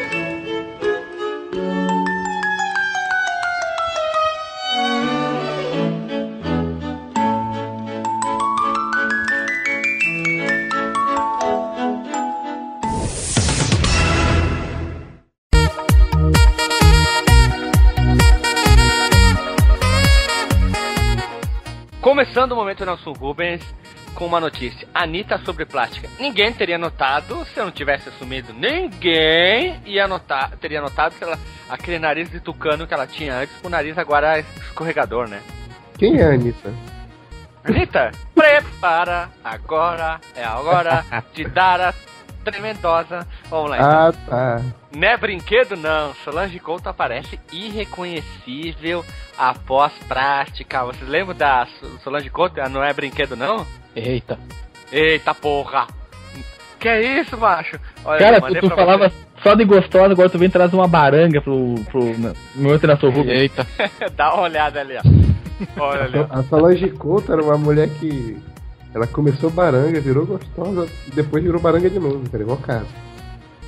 [22.31, 23.61] Começando o momento Nelson Rubens
[24.15, 24.87] com uma notícia.
[24.95, 26.09] Anitta sobre plástica.
[26.17, 28.53] Ninguém teria notado se eu não tivesse assumido.
[28.53, 31.37] Ninguém ia notar, teria notado que ela,
[31.69, 35.43] aquele nariz de tucano que ela tinha antes, o nariz agora é escorregador, né?
[35.99, 36.73] Quem é a Anitta?
[37.65, 41.95] Anitta, prepara, agora é a hora de dar a
[42.45, 43.27] tremendosa.
[43.49, 43.77] Vamos lá.
[43.77, 43.91] Então.
[43.91, 44.80] Ah, tá.
[44.95, 46.15] Não é brinquedo, não.
[46.25, 49.05] Solange Couto aparece irreconhecível
[49.39, 50.85] após prática.
[50.85, 51.67] Vocês lembram da
[52.03, 52.57] Solange Couto?
[52.69, 53.65] Não é brinquedo, não?
[53.95, 54.39] Eita.
[54.91, 55.87] Eita porra!
[56.81, 57.79] Que é isso, macho?
[58.05, 61.75] Olha, Cara, tu, tu falava só de gostosa, agora tu vem trazer uma baranga pro,
[61.91, 63.39] pro no meu treinador Rubens.
[63.39, 63.65] Eita.
[63.65, 64.11] você.
[64.17, 65.83] Dá uma olhada ali, ó.
[65.83, 66.27] Olha ali, ó.
[66.31, 68.37] A Solange Couto era uma mulher que.
[68.93, 72.87] Ela começou baranga, virou gostosa, e depois virou baranga de novo, cara, igual cara.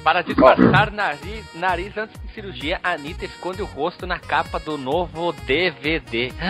[0.03, 4.77] Para disfarçar nariz, nariz antes de cirurgia, a Anitta esconde o rosto na capa do
[4.77, 6.33] novo DVD.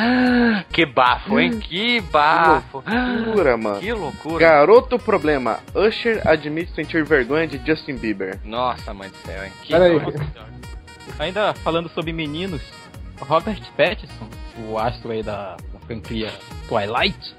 [0.72, 1.58] Que bafo, hein?
[1.58, 2.82] Que bafo.
[2.86, 3.80] Loucura, mano.
[3.80, 4.38] Que loucura.
[4.38, 5.58] Garoto problema.
[5.74, 8.38] Usher admite sentir vergonha de Justin Bieber.
[8.44, 9.52] Nossa, mãe do céu, hein?
[9.62, 10.00] Que Pera aí.
[11.18, 12.62] Ainda falando sobre meninos,
[13.20, 14.28] Robert Pattinson,
[14.68, 16.30] o astro aí da, da franquia
[16.68, 17.34] Twilight,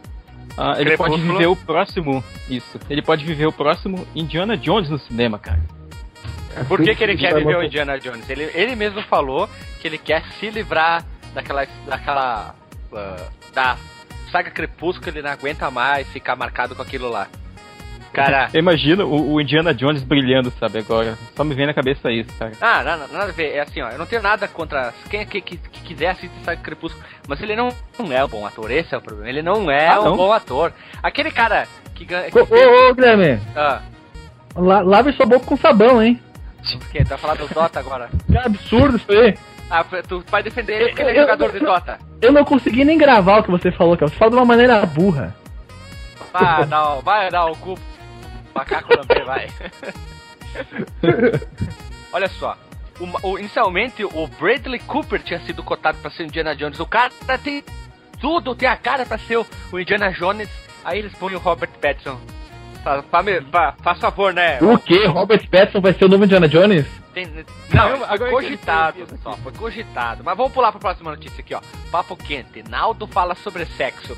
[0.58, 1.34] ah, ele pode Crepúsculo.
[1.34, 2.24] viver o próximo.
[2.50, 2.80] Isso.
[2.90, 5.62] Ele pode viver o próximo Indiana Jones no cinema, cara.
[6.68, 8.30] Por que, que ele quer viver o Indiana Jones?
[8.30, 9.50] Ele, ele mesmo falou
[9.82, 11.66] que ele quer se livrar daquela.
[11.88, 12.56] daquela.
[12.96, 13.78] ah, da
[14.32, 17.28] saga Crepúsculo, ele não aguenta mais ficar marcado com aquilo lá.
[18.12, 18.50] Cara.
[18.54, 21.18] Eu imagino o, o Indiana Jones brilhando, sabe, agora.
[21.36, 22.52] Só me vem na cabeça isso, cara.
[22.62, 23.52] Ah, nada, nada a ver.
[23.54, 23.90] É assim, ó.
[23.90, 27.04] Eu não tenho nada contra quem que, que, que quiser assistir Saga Crepúsculo.
[27.28, 28.70] Mas ele não, não é um bom ator.
[28.72, 29.30] Esse é o problema.
[29.30, 30.18] Ele não é Ah, um não?
[30.18, 30.72] bom ator.
[31.02, 32.30] Aquele cara que ganha.
[32.34, 33.82] Ô, ô, ô, Guilherme, Ah,
[34.56, 36.20] la, lave sua boca com sabão, hein?
[36.78, 37.04] Por quê?
[37.04, 38.10] Tá falando do Dota agora?
[38.26, 39.38] Que absurdo isso aí.
[39.70, 42.00] Ah, tu vai defender ele porque ele é Eu- eu- jogador de Dota.
[42.22, 44.10] Eu não consegui nem gravar o que você falou, cara.
[44.12, 45.36] Você fala de uma maneira burra.
[46.32, 47.78] Vai dar, o- vai dar o cu.
[48.56, 49.48] Macaco também, vai.
[52.12, 52.58] Olha só.
[53.00, 56.80] O- o- inicialmente, o Bradley Cooper tinha sido cotado pra ser o Indiana Jones.
[56.80, 57.12] O cara
[57.44, 57.64] tem
[58.22, 60.50] tudo, tem a cara pra ser o, o Indiana Jones.
[60.86, 62.20] Aí eles põem o Robert Pattinson.
[62.84, 64.60] Fa- fa- fa- Faz favor, né?
[64.62, 65.06] O quê?
[65.08, 66.86] Robert Pattinson vai ser o novo Indiana Jones?
[67.14, 67.28] Tem-
[67.72, 69.38] não, Agora- que cogitado, isso pessoal.
[69.44, 70.24] Foi cogitado.
[70.24, 71.62] Mas vamos pular pra próxima notícia aqui, ó.
[71.92, 72.64] Papo quente.
[72.68, 74.18] Naldo fala sobre sexo.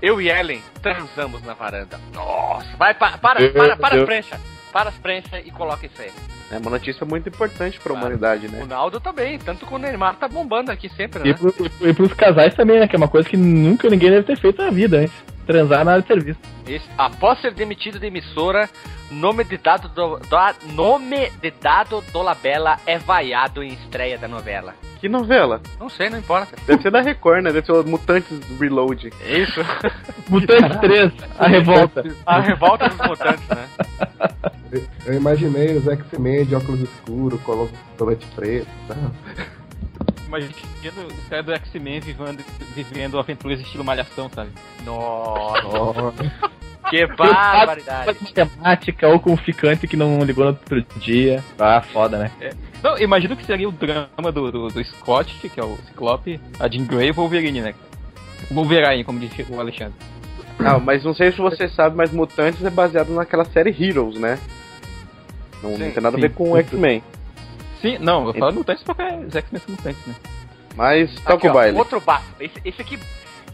[0.00, 1.98] Eu e Ellen transamos na varanda.
[2.14, 4.40] Nossa, vai, pa- para, Eu- para, para eu- as pranchas.
[4.72, 6.12] Para as pranchas e coloca isso aí.
[6.52, 8.06] É uma notícia muito importante pra Claro.
[8.06, 8.64] humanidade, O né?
[8.68, 11.34] Naldo também, tanto que o Neymar tá bombando aqui sempre, E, né?
[11.34, 12.86] pro, e pros casais também, né?
[12.86, 15.14] Que é uma coisa que nunca ninguém deve ter feito na vida antes.
[15.46, 16.40] Transar na área de serviço.
[16.66, 18.68] Esse- após ser demitido da emissora,
[19.10, 24.26] nome de dado do, do- nome de dado do Labella é vaiado em estreia da
[24.26, 24.74] novela.
[25.00, 25.60] Que novela?
[25.78, 26.56] Não sei, não importa.
[26.66, 27.52] Deve ser da Record, né?
[27.52, 29.12] Deve ser o Mutantes Reload.
[29.28, 29.60] Isso.
[30.28, 32.04] Mutantes 3, a revolta.
[32.26, 33.68] A revolta dos mutantes, né?
[35.06, 38.96] Eu imaginei os X-Men de óculos escuros, colocando colete preto e tal.
[40.26, 44.50] Imagina os caras do X-Men vivendo, vivendo aventuras estilo malhação, sabe?
[44.84, 46.12] Nossa.
[46.90, 48.14] Que barbaridade.
[48.14, 51.42] com matemática ou com o ficante que não ligou no outro dia.
[51.58, 52.30] Ah, foda, né?
[52.82, 56.68] Não, imagino que seria o drama do, do, do Scott, que é o Ciclope, a
[56.68, 57.74] Jean Grey e o Wolverine, né?
[58.50, 59.94] Wolverine, como disse o Alexandre.
[60.58, 64.38] Ah, mas não sei se você sabe, mas Mutantes é baseado naquela série Heroes, né?
[65.62, 66.26] Não, não Sim, tem nada a sim.
[66.28, 67.02] ver com o X-Men.
[67.86, 70.14] Sim, não, eu falo mutantes porque é X-Men são mutantes, né?
[70.74, 71.78] Mas Aqui, toca o ó, baile.
[71.78, 72.34] Outro bafo.
[72.40, 72.98] Esse, esse aqui,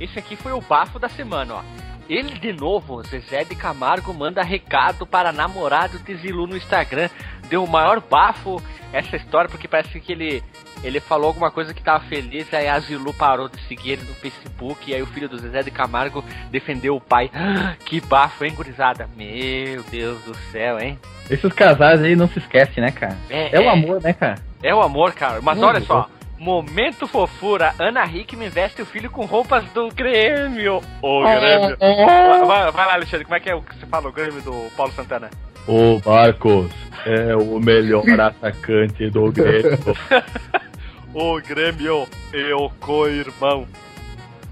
[0.01, 1.63] esse aqui foi o bafo da semana, ó.
[2.09, 7.11] Ele de novo, Zezé de Camargo, manda recado para namorado de Zilu no Instagram.
[7.49, 8.61] Deu o maior bafo
[8.93, 10.43] essa história, porque parece que ele,
[10.83, 14.15] ele falou alguma coisa que tava feliz, aí a Zilu parou de seguir ele no
[14.15, 17.31] Facebook, e aí o filho do Zezé de Camargo defendeu o pai.
[17.35, 19.09] Ah, que bafo, hein, gurizada?
[19.17, 20.99] Meu Deus do céu, hein?
[21.31, 23.17] Esses casais aí não se esquece, né, cara?
[23.31, 24.35] É o amor, né, cara?
[24.63, 25.41] É o amor, cara.
[25.41, 26.09] Mas olha só.
[26.39, 27.73] Momento fofura.
[27.79, 30.83] Ana Hickman veste o filho com roupas do Grêmio.
[31.01, 31.77] Ô, Grêmio.
[31.79, 33.25] Vai, vai- vai lá, Alexandre.
[33.25, 35.31] Como é que é o que você fala, o Grêmio do Paulo Santana?
[35.69, 36.69] O Marcos
[37.07, 39.79] é o melhor atacante do Grêmio.
[41.15, 43.67] Ô, Grêmio, eu co-irmão.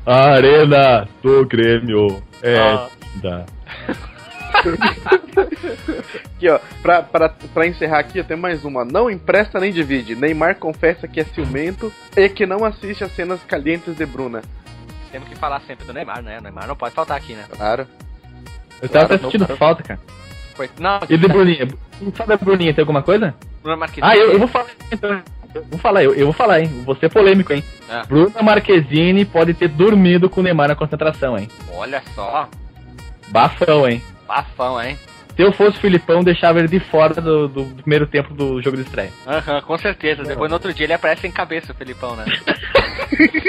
[0.04, 2.88] A arena do Grêmio é Ah.
[3.14, 3.46] linda.
[6.36, 8.84] Aqui, ó, pra, pra, pra encerrar aqui, eu tenho mais uma.
[8.84, 10.14] Não empresta nem divide.
[10.14, 14.42] Neymar confessa que é ciumento e que não assiste as cenas calientes de Bruna.
[15.12, 16.38] Temos que falar sempre do Neymar, né?
[16.38, 17.44] O Neymar não pode faltar aqui, né?
[17.50, 17.86] Claro.
[18.82, 20.00] Eu tava Claro, sentindo não, falta, cara.
[20.54, 21.68] Foi- Não, E de Bruninha?
[22.14, 23.34] Fala da Bruninha, tem alguma coisa?
[23.62, 24.06] Bruna Marquezine.
[24.12, 25.22] Ah, eu, eu vou falar então.
[25.54, 26.82] Eu vou falar, eu, eu vou falar, hein?
[26.84, 27.64] Vou ser polêmico, hein?
[27.88, 28.04] Ah.
[28.06, 31.48] Bruna Marquezine pode ter dormido com o Neymar na concentração, hein?
[31.72, 32.48] Olha só.
[33.28, 34.02] Bafão, hein?
[34.26, 34.96] Bafão, hein?
[35.34, 38.76] Se eu fosse o Filipão, deixava ele de fora do, do primeiro tempo do jogo
[38.76, 39.10] de estreia.
[39.26, 40.22] Aham, com certeza.
[40.22, 42.24] Depois no outro dia ele aparece em cabeça, o Felipão, né?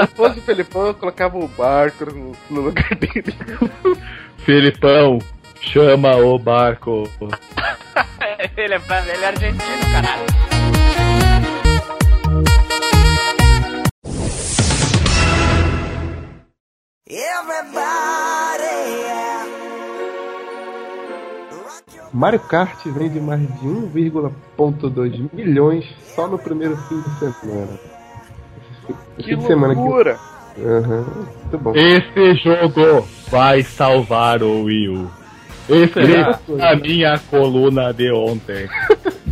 [0.00, 3.34] Se fosse o Felipão, eu colocava o barco no, no lugar dele.
[4.38, 5.18] Filipão,
[5.60, 7.08] chama o barco.
[8.56, 8.80] ele, é,
[9.14, 10.38] ele é argentino, caralho.
[22.12, 27.78] Mario Kart vende mais de 1,2 milhões só no primeiro fim de semana.
[29.16, 29.80] Que fim de semana que.
[29.80, 30.18] loucura!
[30.58, 31.06] Aham,
[31.42, 31.72] muito bom.
[31.76, 35.06] Esse jogo vai salvar o Wii
[35.68, 38.68] Escreva a minha coluna de ontem.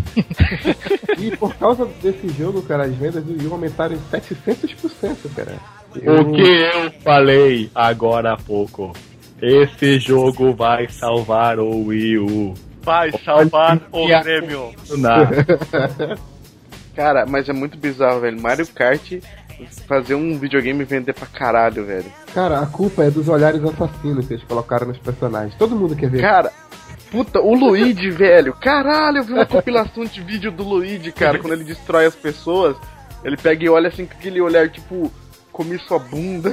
[1.18, 5.56] E por causa desse jogo, cara, as vendas do Wii U aumentaram em 700%, cara.
[5.94, 8.92] O que eu falei agora há pouco.
[9.40, 12.54] Esse jogo vai salvar o Wii U.
[12.82, 14.72] Vai salvar o Grêmio.
[16.94, 18.40] Cara, mas é muito bizarro, velho.
[18.40, 19.20] Mario Kart
[19.86, 22.10] fazer um videogame vender pra caralho, velho.
[22.36, 25.54] Cara, a culpa é dos olhares assassinos que eles colocaram nos personagens.
[25.54, 26.20] Todo mundo quer ver.
[26.20, 26.52] Cara,
[27.10, 28.52] puta, o Luigi, velho.
[28.52, 32.76] Caralho, eu vi uma compilação de vídeo do Luigi, cara, quando ele destrói as pessoas.
[33.24, 35.10] Ele pega e olha assim com aquele olhar, tipo,
[35.50, 36.52] comi sua bunda.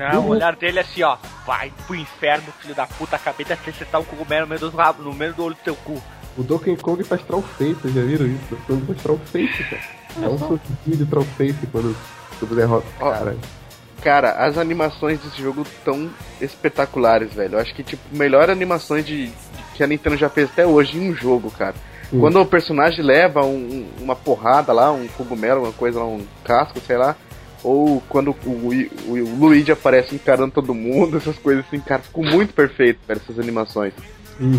[0.00, 1.16] Não, o olhar dele é assim, ó.
[1.46, 3.14] Vai pro inferno, filho da puta.
[3.14, 5.76] Acabei de acertar um cogumelo no meio do rabo, no meio do olho do teu
[5.76, 6.02] cu.
[6.36, 8.52] O Donkey Kong faz Trollface, já viram isso?
[8.52, 9.82] O Donkey Kong faz Trollface, cara.
[10.24, 11.96] É um sorrisinho de Trollface quando,
[12.40, 13.56] quando derrota o Ó.
[14.02, 14.32] cara.
[14.32, 17.54] As animações desse jogo tão espetaculares, velho.
[17.54, 19.32] Eu acho que, tipo, melhor animações de, de-
[19.74, 21.74] que a Nintendo já fez até hoje em um jogo, cara.
[22.10, 22.20] Sim.
[22.20, 26.24] Quando o personagem leva um- um- uma porrada lá, um cogumelo, uma coisa lá, um
[26.44, 27.16] casco, sei lá.
[27.64, 32.24] Ou quando o, o- o Luigi aparece encarando todo mundo, essas coisas assim, cara, ficou
[32.24, 33.92] muito perfeito, velho, essas animações.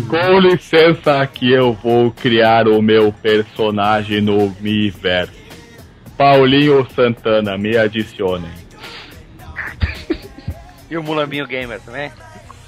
[0.08, 5.32] Com licença que eu vou criar o meu personagem no Miiverse.
[6.16, 8.50] Paulinho Santana, me adicionem.
[10.90, 12.10] E o Mulambinho Gamer também?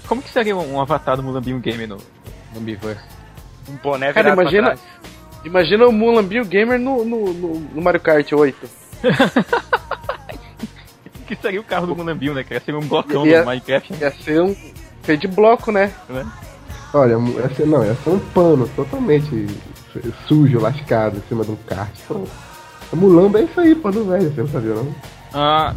[0.06, 1.96] Como que seria um avatar do Mulambinho Game no,
[2.54, 3.00] no Miiverse?
[3.68, 4.80] Um boné Cara, imagina- trás.
[5.44, 8.68] Imagina o Mulambinho Gamer no, no, no- no Mario Kart 8.
[11.26, 12.42] Que seria o carro do Mulambinho, né?
[12.42, 13.98] Que seria um blocão Ia- do Minecraft, né?
[14.00, 14.54] Ia ser um
[15.02, 15.92] feito de bloco, né?
[16.92, 19.46] Olha, ia ser, não, ia ser um pano totalmente
[20.26, 21.88] sujo, lascado em cima de um kart.
[22.92, 24.92] A Mulamba é isso aí, pano velho, você não sabia não?
[25.32, 25.72] Ah,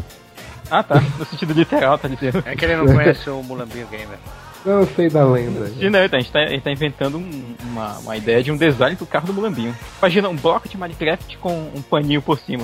[0.80, 1.02] ah, tá.
[1.20, 2.44] No sentido literal, tá dizendo.
[2.46, 4.18] É que ele não conhece o Mulambinho Gamer.
[4.66, 5.70] Não, eu sei da lenda.
[5.78, 8.50] E não, então, a gente tá, a gente tá inventando um- uma, uma ideia de
[8.52, 9.76] um design do carro do Mulambinho.
[10.00, 12.64] Imagina um bloco de Minecraft com um paninho por cima.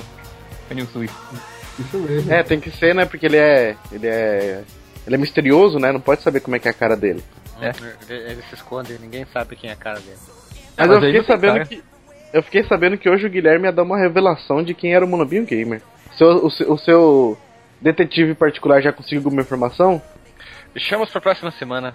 [0.68, 1.12] Paninho sujo.
[1.78, 2.32] Isso mesmo.
[2.32, 3.04] É, tem que ser, né?
[3.04, 3.76] Porque ele é.
[3.92, 4.62] Ele é.
[5.06, 5.92] Ele é misterioso, né?
[5.92, 7.22] Não pode saber como é que é a cara dele.
[7.60, 7.72] É.
[8.08, 10.16] Ele, ele se esconde, ninguém sabe quem é a cara dele.
[10.76, 11.66] Mas, mas eu fiquei sabendo cara.
[11.66, 11.82] que.
[12.32, 15.08] Eu fiquei sabendo que hoje o Guilherme ia dar uma revelação de quem era o
[15.08, 15.82] Monobinho Gamer.
[16.16, 17.38] Seu, o, seu- o seu.
[17.80, 20.00] Detetive particular já conseguiu alguma informação?
[20.74, 21.94] Deixamos pra próxima semana.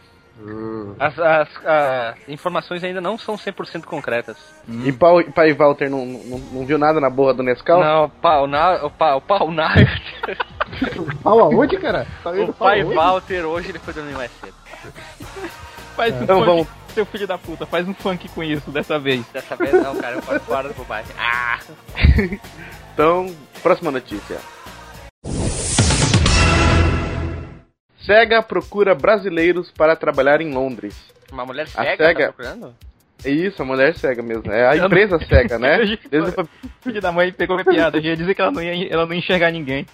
[0.99, 4.35] As, as, as informações ainda não são 100% concretas.
[4.67, 7.79] E Pau, Pai Walter não, não, não viu nada na borra do Nescau?
[7.79, 9.73] Não, o pau, na, o pau, o pau na,
[11.23, 12.05] Pau aonde, cara?
[12.21, 12.95] Tá o pai aonde?
[12.95, 14.53] Walter hoje ele foi dormir mais cedo.
[15.95, 16.67] Faz um Então funk, vamos.
[16.93, 19.25] seu filho da puta, faz um funk com isso dessa vez.
[19.27, 21.15] Dessa vez não, cara, eu fora do bobagem.
[21.17, 21.59] Ah!
[22.93, 23.25] Então,
[23.61, 24.37] próxima notícia.
[28.05, 30.95] SEGA procura brasileiros para trabalhar em Londres.
[31.31, 32.75] Uma mulher A cega cega- tá procurando?
[33.23, 34.51] É isso, a mulher SEGA mesmo.
[34.51, 35.77] É a empresa SEGA, né?
[36.09, 36.47] Desde- O
[36.83, 39.13] filho da mãe pegou minha piada, eu ia dizer que ela não ia, ela não
[39.13, 39.85] ia enxergar ninguém.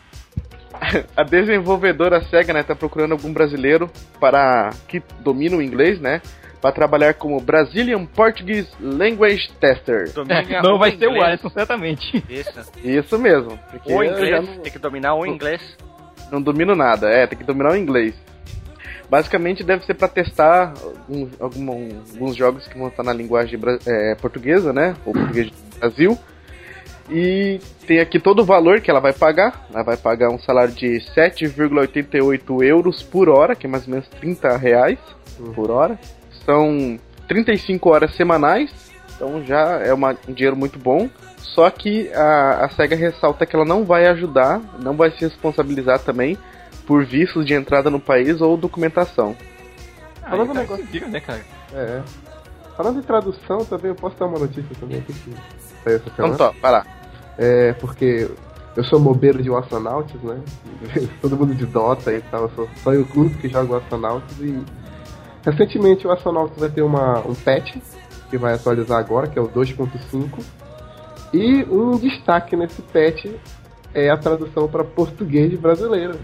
[1.15, 6.21] a desenvolvedora SEGA, né, tá procurando algum brasileiro para que domina o inglês, né?
[6.62, 10.12] Para trabalhar como Brazilian Portuguese Language Tester.
[10.30, 11.24] É, não vai ser o inglês.
[11.30, 12.24] Alisson, certamente.
[12.30, 12.71] Isso.
[12.84, 13.58] Isso mesmo.
[13.71, 15.76] Porque O eu inglês, não- tem que dominar o inglês.
[16.32, 18.15] Não domino nada, é, tem que dominar o inglês.
[19.10, 20.74] Basicamente deve ser para testar
[21.38, 24.96] alguns, alguns jogos que vão estar na linguagem é, portuguesa, né?
[25.06, 26.17] Ou português do Brasil.
[27.10, 29.67] E tem aqui todo o valor que ela vai pagar.
[29.74, 34.08] Ela vai pagar um salário de 7,88 euros por hora, que é mais ou menos
[34.08, 34.98] 30 reais
[35.54, 36.00] por hora.
[36.46, 38.90] São 35 horas semanais,
[39.21, 41.07] então já é uma- um dinheiro muito bom.
[41.38, 45.99] Só que a, a SEGA ressalta que ela não vai ajudar, não vai se responsabilizar
[45.99, 46.38] também
[46.88, 49.36] por vistos de entrada no país ou documentação.
[50.21, 51.41] Falando Aí, um cara, negócio- vira, né, cara?
[51.73, 52.01] É.
[52.75, 55.13] Falando em tradução também, eu posso dar uma notícia também aqui
[55.86, 56.86] essa Então tá, vai lá.
[57.38, 58.29] É, porque
[58.75, 60.39] eu sou mobeiro de Wassonauts, né?
[61.21, 64.63] Todo mundo de Dota e tal, eu sou só eu único que jogo Wassonauts e
[65.43, 67.75] recentemente o Wassonauts vai ter uma, um patch
[68.32, 70.39] que vai atualizar agora, que é o 2.5.
[71.34, 73.26] E um destaque nesse patch
[73.94, 76.17] é a tradução para português brasileiro.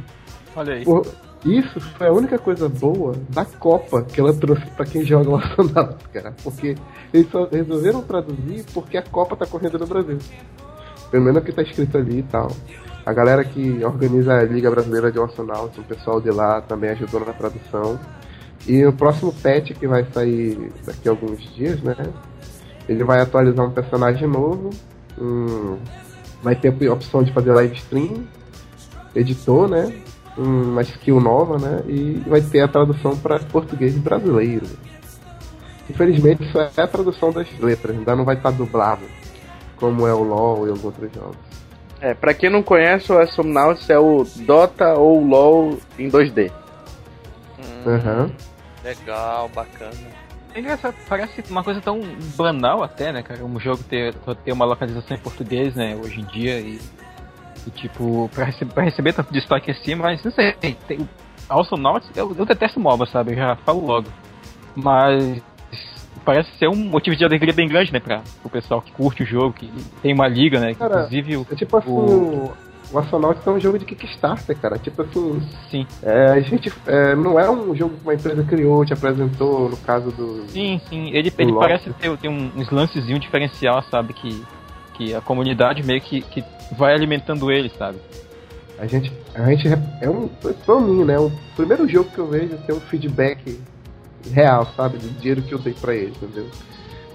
[0.56, 0.84] Olha aí.
[0.86, 1.06] Por-
[1.46, 5.38] Isso foi a única coisa boa da Copa que ela trouxe pra quem joga o
[5.38, 6.34] Nacional, cara.
[6.44, 6.76] Porque
[7.14, 10.18] eles só resolveram traduzir porque a Copa tá correndo no Brasil.
[11.12, 12.52] Pelo menos o que tá escrito ali e tal.
[13.06, 17.22] A galera que organiza a Liga Brasileira de Nacional, o pessoal de lá também ajudou
[17.24, 17.98] na tradução.
[18.68, 21.96] E o próximo patch que vai sair daqui a alguns dias, né?
[22.88, 24.70] Ele vai atualizar um personagem novo.
[25.20, 25.80] um-
[26.44, 28.24] vai ter a opção de fazer live stream,
[29.16, 29.92] editor, né?
[30.38, 31.82] uma skill nova, né?
[31.88, 34.66] E vai ter a tradução para português brasileiro.
[35.90, 39.02] Infelizmente, isso é a tradução das letras, ainda não vai estar dublado,
[39.78, 41.38] como é o LoL e alguns outros jogos.
[42.00, 46.52] É, pra quem não conhece, o Somnauts é o Dota ou LoL em 2D.
[47.58, 48.32] Hum, Aham.
[48.88, 49.92] Legal, bacana.
[50.56, 52.00] É engraçado, parece uma coisa tão
[52.38, 53.44] banal até, né, cara?
[53.44, 54.14] Um jogo ter,
[54.46, 56.80] ter uma localização em português, né, hoje em dia e,
[57.68, 61.10] e, tipo, pra, rece pra receber tanto destaque assim, mas não sei, tem, tem
[61.50, 63.34] Astronauts, eu, eu detesto MOBA, sabe?
[63.34, 64.08] Eu já falo logo.
[64.74, 65.42] Mas
[66.24, 69.26] parece ser um motivo de alegria bem grande, né, pra, pro pessoal que curte o
[69.26, 69.70] jogo, que
[70.02, 70.70] tem uma liga, né?
[70.70, 71.48] Que, Cara, inclusive o.
[71.52, 72.54] É tipo assim, o-
[72.92, 74.78] o, Astronauts é um jogo de Kickstarter, cara.
[74.78, 78.86] Tipo assim, Sim, é, a gente é, não é um jogo que uma empresa criou,
[78.86, 80.48] te apresentou, no caso do.
[80.48, 81.10] sim, sim.
[81.14, 84.14] Ele, ele parece ter, ter um, uns lancezinho diferencial, sabe?
[84.14, 84.44] Que,
[84.94, 87.98] que a comunidade meio que, que vai alimentando ele, sabe?
[88.80, 89.68] A gente, a gente
[90.02, 91.18] é um, pra mim, né?
[91.18, 93.60] O primeiro jogo que eu vejo ter um feedback
[94.32, 94.98] real, sabe?
[94.98, 96.48] Do dinheiro que eu dei pra eles, entendeu?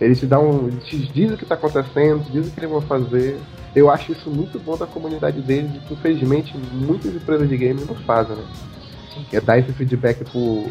[0.02, 2.80] Eles te dão, eles te dizem o que tá acontecendo, dizem o que eles vão
[2.80, 3.38] fazer.
[3.74, 7.86] Eu acho isso muito bom da comunidade deles, e que infelizmente muitas empresas de games
[7.86, 8.44] não fazem, né?
[9.32, 10.66] É dar esse feedback pro,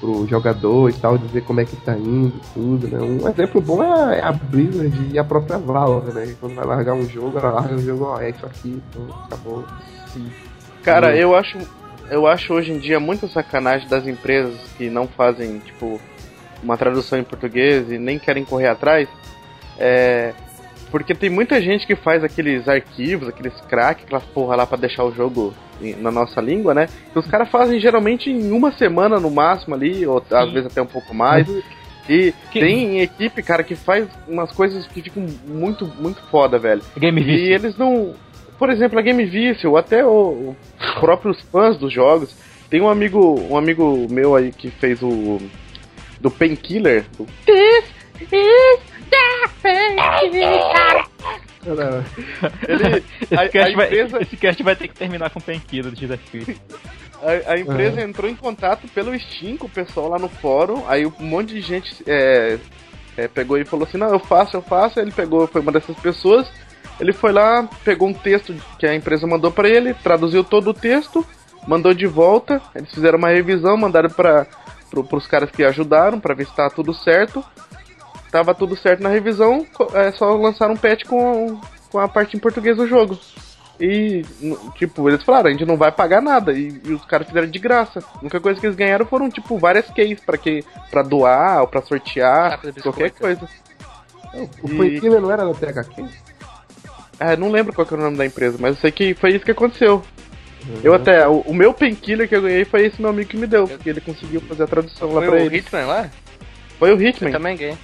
[0.00, 2.98] pro jogador e tal, dizer como é que tá indo, tudo, né?
[2.98, 6.34] Um exemplo bom é a Blizzard e a própria Valve, né?
[6.40, 9.64] Quando vai largar um jogo, ela larga o jogo, ó, é isso aqui, então acabou.
[10.82, 11.16] Cara, Hum.
[11.16, 11.58] eu acho
[12.10, 16.00] eu acho hoje em dia muito sacanagem das empresas que não fazem, tipo,
[16.66, 19.08] uma tradução em português e nem querem correr atrás.
[19.78, 20.32] É,
[20.90, 25.04] porque tem muita gente que faz aqueles arquivos, aqueles crack, aquelas porra lá pra deixar
[25.04, 25.54] o jogo
[25.98, 26.88] na nossa língua, né?
[27.12, 30.54] Que os caras fazem geralmente em uma semana no máximo ali, ou às Sim.
[30.54, 31.46] vezes até um pouco mais.
[32.08, 36.82] E Que- tem equipe, cara, que faz umas coisas que ficam muito, muito foda, velho.
[36.96, 37.48] Game E Vista.
[37.66, 38.14] eles não.
[38.58, 42.34] Por exemplo, a Game Vista, ou até o- os próprios fãs dos jogos.
[42.70, 45.38] Tem um amigo, um amigo meu aí que fez o.
[46.26, 47.06] Do Painkiller.
[47.16, 47.24] Do...
[52.66, 55.84] Ele, Esse, a, cast a vai, empresa, esse cast vai ter que terminar com Painkiller
[55.84, 56.56] do desafio.
[57.22, 60.82] a, a empresa entrou em contato pelo Steam com o pessoal lá no fórum.
[60.88, 62.58] Aí um monte de gente é,
[63.16, 64.98] é, pegou e falou assim: Não, eu faço, eu faço.
[64.98, 66.50] Aí ele pegou, foi uma dessas pessoas.
[66.98, 70.74] Ele foi lá, pegou um texto que a empresa mandou pra ele, traduziu todo o
[70.74, 71.24] texto,
[71.68, 72.60] mandou de volta.
[72.74, 74.44] Eles fizeram uma revisão, mandaram para
[74.90, 77.44] pro, pros caras que ajudaram pra ver se tá tudo certo.
[78.30, 79.64] Tava tudo certo na revisão,
[79.94, 81.58] é só lançaram um patch com,
[81.90, 83.18] com a parte em português do jogo.
[83.78, 84.24] E,
[84.74, 86.52] tipo, eles falaram, a gente não vai pagar nada.
[86.52, 88.00] E, e os caras fizeram de graça.
[88.14, 91.68] A única coisa que eles ganharam foram, tipo, várias keys pra, que, pra doar ou
[91.68, 93.46] pra sortear, de qualquer coisa.
[94.62, 96.04] O E- Painkiller não era da THQ?
[97.20, 99.30] É, não lembro qual que era o nome da empresa, mas eu sei que foi
[99.34, 100.02] isso que aconteceu.
[100.82, 103.46] Eu até, o, o meu painkiller que eu ganhei foi esse meu amigo que me
[103.46, 105.56] deu, porque ele conseguiu fazer a tradução lá Foi pra o ele.
[105.58, 106.10] Hitman lá?
[106.78, 107.30] Foi o Eu Hitman.
[107.32, 107.76] também ganhei.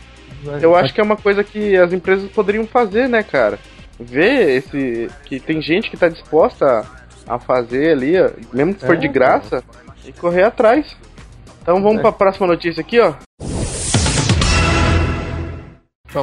[0.60, 3.58] Eu acho que é uma coisa que as empresas poderiam fazer, né, cara?
[4.00, 5.08] Ver esse.
[5.26, 6.84] que tem gente que tá disposta
[7.28, 9.62] a, a fazer ali, ó, mesmo que for É, de graça,
[10.04, 10.96] e correr atrás.
[11.62, 12.02] Então vamos É.
[12.02, 13.14] pra próxima notícia aqui, ó.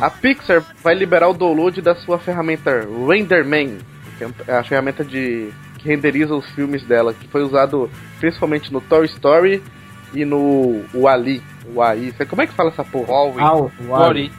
[0.02, 3.78] A Pixar vai liberar o download da sua ferramenta RenderMan,
[4.18, 5.50] que é a ferramenta de
[5.80, 9.64] que renderiza os filmes dela, que foi usado principalmente no Toy Story
[10.14, 11.42] e no Wally,
[11.74, 12.14] o AI.
[12.30, 13.12] Como é que fala essa porra?
[13.12, 13.44] Huawei.
[13.44, 13.88] O.
[13.88, 14.32] Huawei.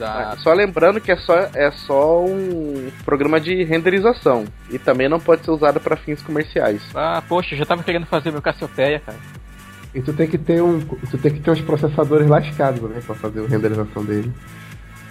[0.00, 5.18] Ah, Só lembrando que é só, é só um programa de renderização e também não
[5.18, 6.82] pode ser usado para fins comerciais.
[6.94, 9.18] Ah, poxa, eu já tava querendo fazer meu Cassiopeia, cara.
[9.94, 10.80] E tu tem que ter um.
[10.80, 13.00] Tu tem que ter uns processadores lascados, né?
[13.04, 14.32] Pra fazer a renderização dele.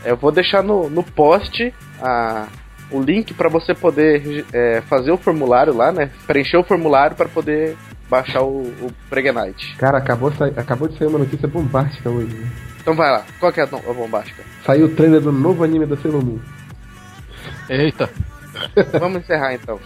[0.05, 2.47] Eu vou deixar no, no post a,
[2.91, 6.09] o link para você poder é, fazer o formulário lá, né?
[6.25, 7.75] Preencher o formulário para poder
[8.09, 9.75] baixar o, o Pregnite.
[9.77, 12.33] Cara, acabou, sa- acabou de sair uma notícia bombástica hoje.
[12.35, 12.49] né?
[12.81, 14.43] Então vai lá, qual que é a bombástica?
[14.65, 16.39] Saiu o trailer do novo anime da Sailor Moon.
[17.69, 18.09] Eita.
[18.99, 19.77] Vamos encerrar então.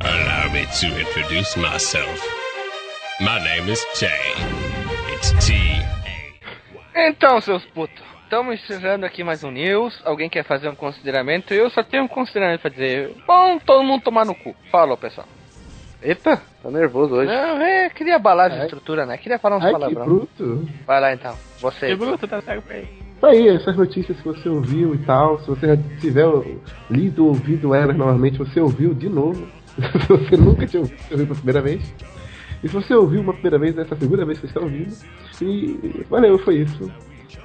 [0.00, 2.43] Allow me to introduce myself.
[3.20, 4.10] My name is Jay.
[5.14, 5.54] It's T.
[6.96, 9.96] Então, seus putos, estamos encerrando aqui mais um news.
[10.04, 11.54] Alguém quer fazer um consideramento?
[11.54, 13.14] Eu só tenho um consideramento pra dizer.
[13.24, 14.52] Bom, todo mundo tomar no cu.
[14.68, 15.28] Falou, pessoal.
[16.02, 17.30] Eita, tá nervoso hoje.
[17.30, 19.16] Não, é, queria abalar a estrutura, né?
[19.16, 20.68] Queria falar uns Ai, que bruto.
[20.84, 21.86] Vai lá então, você.
[21.86, 22.88] Que bruto, tá certo aí.
[23.16, 25.38] Isso aí, essas notícias que você ouviu e tal.
[25.38, 26.26] Se você já tiver
[26.90, 29.46] lido ou ouvido elas novamente, você ouviu de novo.
[30.02, 32.13] se você nunca tinha ouvido, você ouviu pela primeira vez.
[32.64, 34.60] E se você ouviu uma primeira vez, essa é a segunda vez que você está
[34.60, 34.96] ouvindo.
[35.42, 36.90] E valeu, foi isso.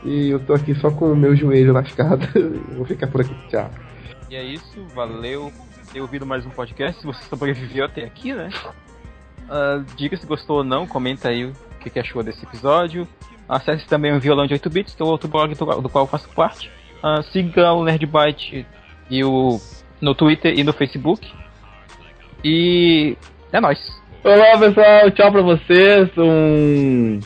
[0.06, 2.26] E eu tô aqui só com o meu joelho lascado.
[2.78, 3.36] Vou ficar por aqui.
[3.50, 3.70] Tchau.
[4.30, 7.02] E é isso, valeu por ter ouvido mais um podcast.
[7.02, 8.50] Se você sobreviveu até aqui, né?
[9.50, 13.06] Ah, diga se gostou ou não, comenta aí o que, que achou desse episódio.
[13.50, 16.10] Acesse também o Violão de 8 Bits, que é o outro blog do, qual eu
[16.10, 16.72] faço parte.
[17.04, 18.66] Ah, siga o Nerdbyte
[19.10, 19.60] e o,
[20.00, 21.30] no Twitter e no Facebook.
[22.42, 23.18] E
[23.52, 24.00] é nóis.
[24.22, 26.10] Olá pessoal, tchau pra vocês.
[26.18, 27.20] Um...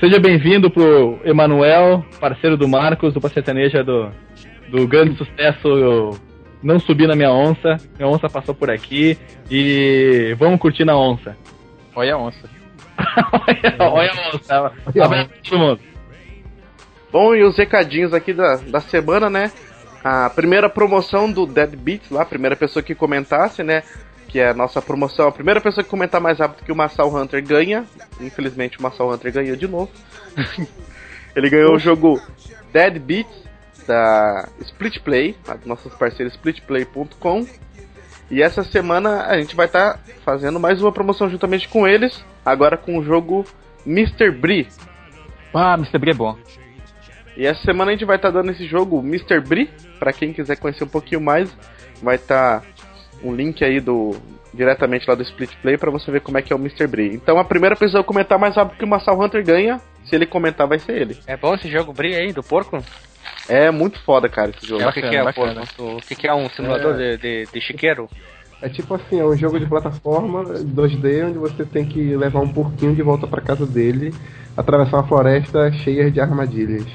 [0.00, 4.10] Seja bem-vindo pro Emanuel, parceiro do Marcos, do Sertaneja do,
[4.68, 6.18] do grande sucesso eu
[6.60, 7.76] Não Subi na Minha Onça.
[7.96, 9.16] Minha onça passou por aqui
[9.48, 11.36] e vamos curtir na onça.
[11.94, 12.50] Olha a onça.
[12.98, 14.60] olha, olha a onça.
[14.60, 15.80] Olha a Abraço pra todo mundo.
[17.12, 19.52] Bom, e os recadinhos aqui da, da semana, né?
[20.02, 23.84] A primeira promoção do Dead Beats lá, a primeira pessoa que comentasse, né?
[24.32, 25.28] Que é a nossa promoção.
[25.28, 27.84] A primeira pessoa que comentar mais rápido que o Massal Hunter ganha.
[28.20, 29.90] Infelizmente o Massal Hunter ganhou de novo.
[31.36, 32.20] Ele ganhou o jogo
[32.72, 33.42] Dead Beats
[33.86, 37.46] da Split Play, nossos parceiros splitplay.com.
[38.30, 42.76] E essa semana a gente vai estar fazendo mais uma promoção juntamente com eles, agora
[42.76, 43.44] com o jogo
[43.86, 44.30] Mr.
[44.30, 44.66] Bree.
[45.52, 45.98] Ah, Mr.
[45.98, 46.38] Bree é bom.
[47.36, 49.40] E essa semana a gente vai estar dando esse jogo Mr.
[49.40, 51.54] Bree, para quem quiser conhecer um pouquinho mais,
[52.02, 52.62] vai estar
[53.22, 54.14] um link aí do
[54.54, 56.86] diretamente lá do Split Play para você ver como é que é o Mr.
[56.86, 57.14] Bree.
[57.14, 60.26] Então a primeira pessoa a comentar mais rápido que o Massal Hunter ganha, se ele
[60.26, 61.18] comentar vai ser ele.
[61.26, 62.82] É bom esse jogo Bri aí, do porco?
[63.48, 64.82] É muito foda, cara, esse jogo.
[64.82, 65.62] É, o que, que é bacana.
[65.76, 65.96] porco?
[65.96, 68.08] O que, que é um simulador de, de, de chiqueiro?
[68.60, 72.52] É tipo assim, é um jogo de plataforma 2D onde você tem que levar um
[72.52, 74.14] porquinho de volta pra casa dele,
[74.56, 76.86] atravessar uma floresta cheia de armadilhas.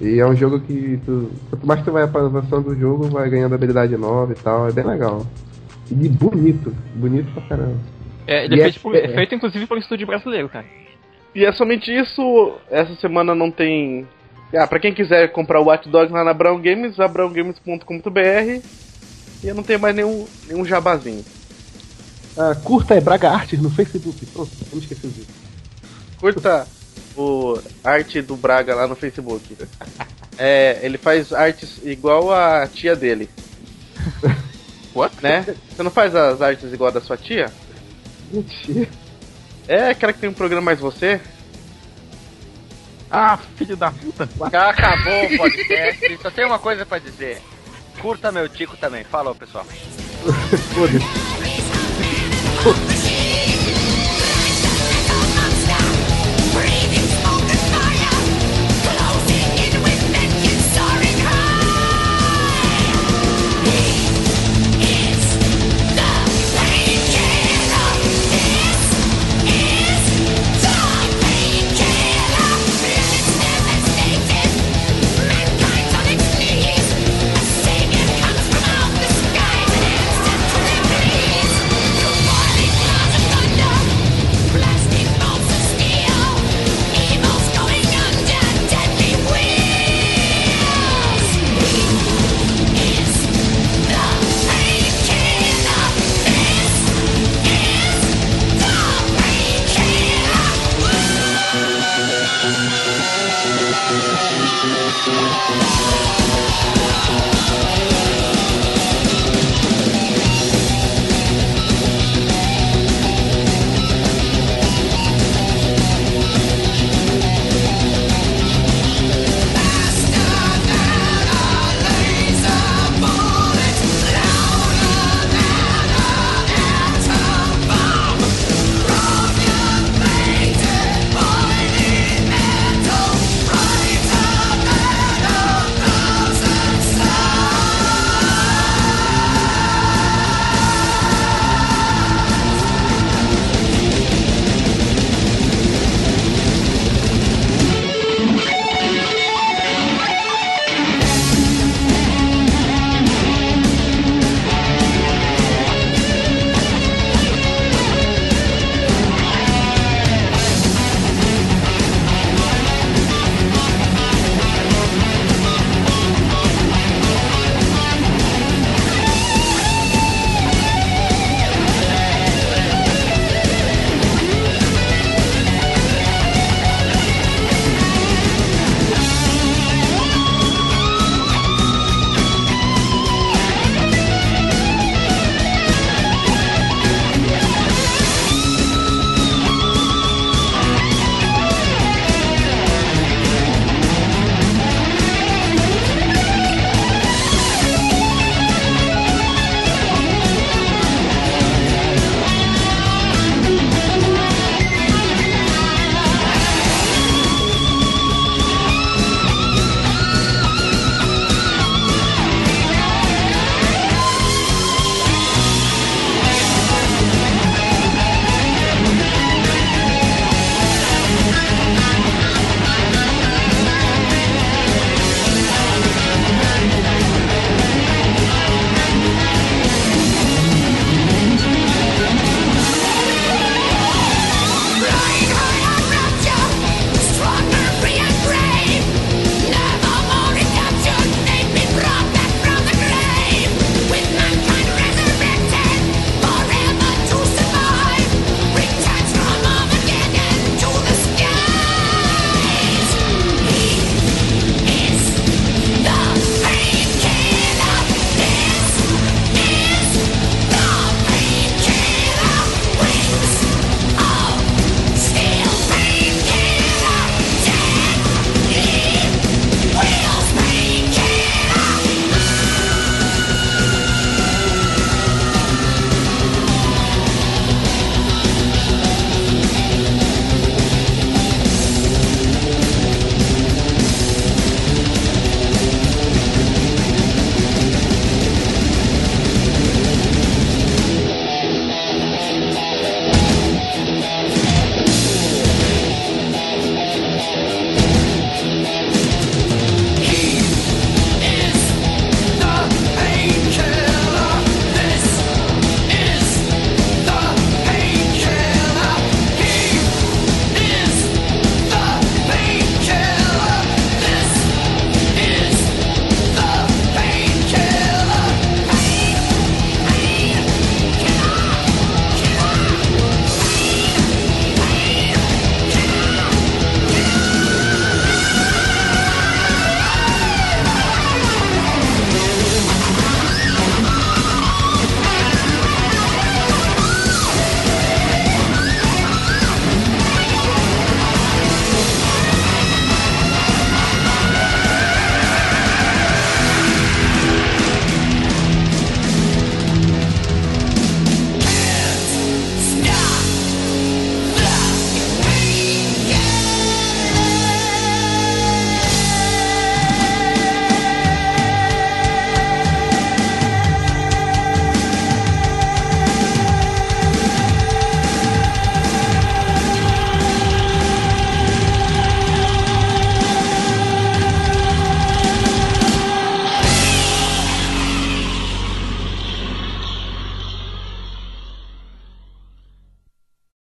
[0.00, 3.54] E é um jogo que tu, quanto mais tu vai avançando do jogo, vai ganhando
[3.54, 5.26] habilidade nova e tal, é bem legal.
[5.90, 7.76] E bonito, bonito pra caramba.
[8.26, 10.66] É, ele E é, é- feito, por- é- feito inclusive por um estúdio brasileiro, cara.
[11.34, 14.06] E é somente isso, essa semana não tem.
[14.54, 18.62] Ah, pra quem quiser comprar o Watch Dogs lá na Brown Games, abraãogames.com.br.
[19.42, 21.24] E eu não tenho mais nenhum, nenhum jabazinho.
[22.38, 24.24] Ah, curta é Braga Artes no Facebook.
[24.26, 25.26] Pronto, não esqueci disso.
[26.18, 26.66] Curta
[27.16, 29.56] o arte do Braga lá no Facebook.
[30.38, 33.28] É, ele faz artes igual a tia dele.
[34.94, 35.16] What?
[35.22, 35.44] né?
[35.70, 37.52] Você não faz as artes igual a da sua tia?
[38.30, 38.88] Mentira.
[39.68, 41.20] É aquela que tem um programa mais você?
[43.10, 44.28] Ah, filho da puta.
[44.50, 46.18] Já acabou o podcast.
[46.22, 47.40] Só tem uma coisa pra dizer.
[48.00, 49.04] Curta meu tico também.
[49.04, 49.64] Falou, pessoal.
[52.62, 52.95] Foda-se.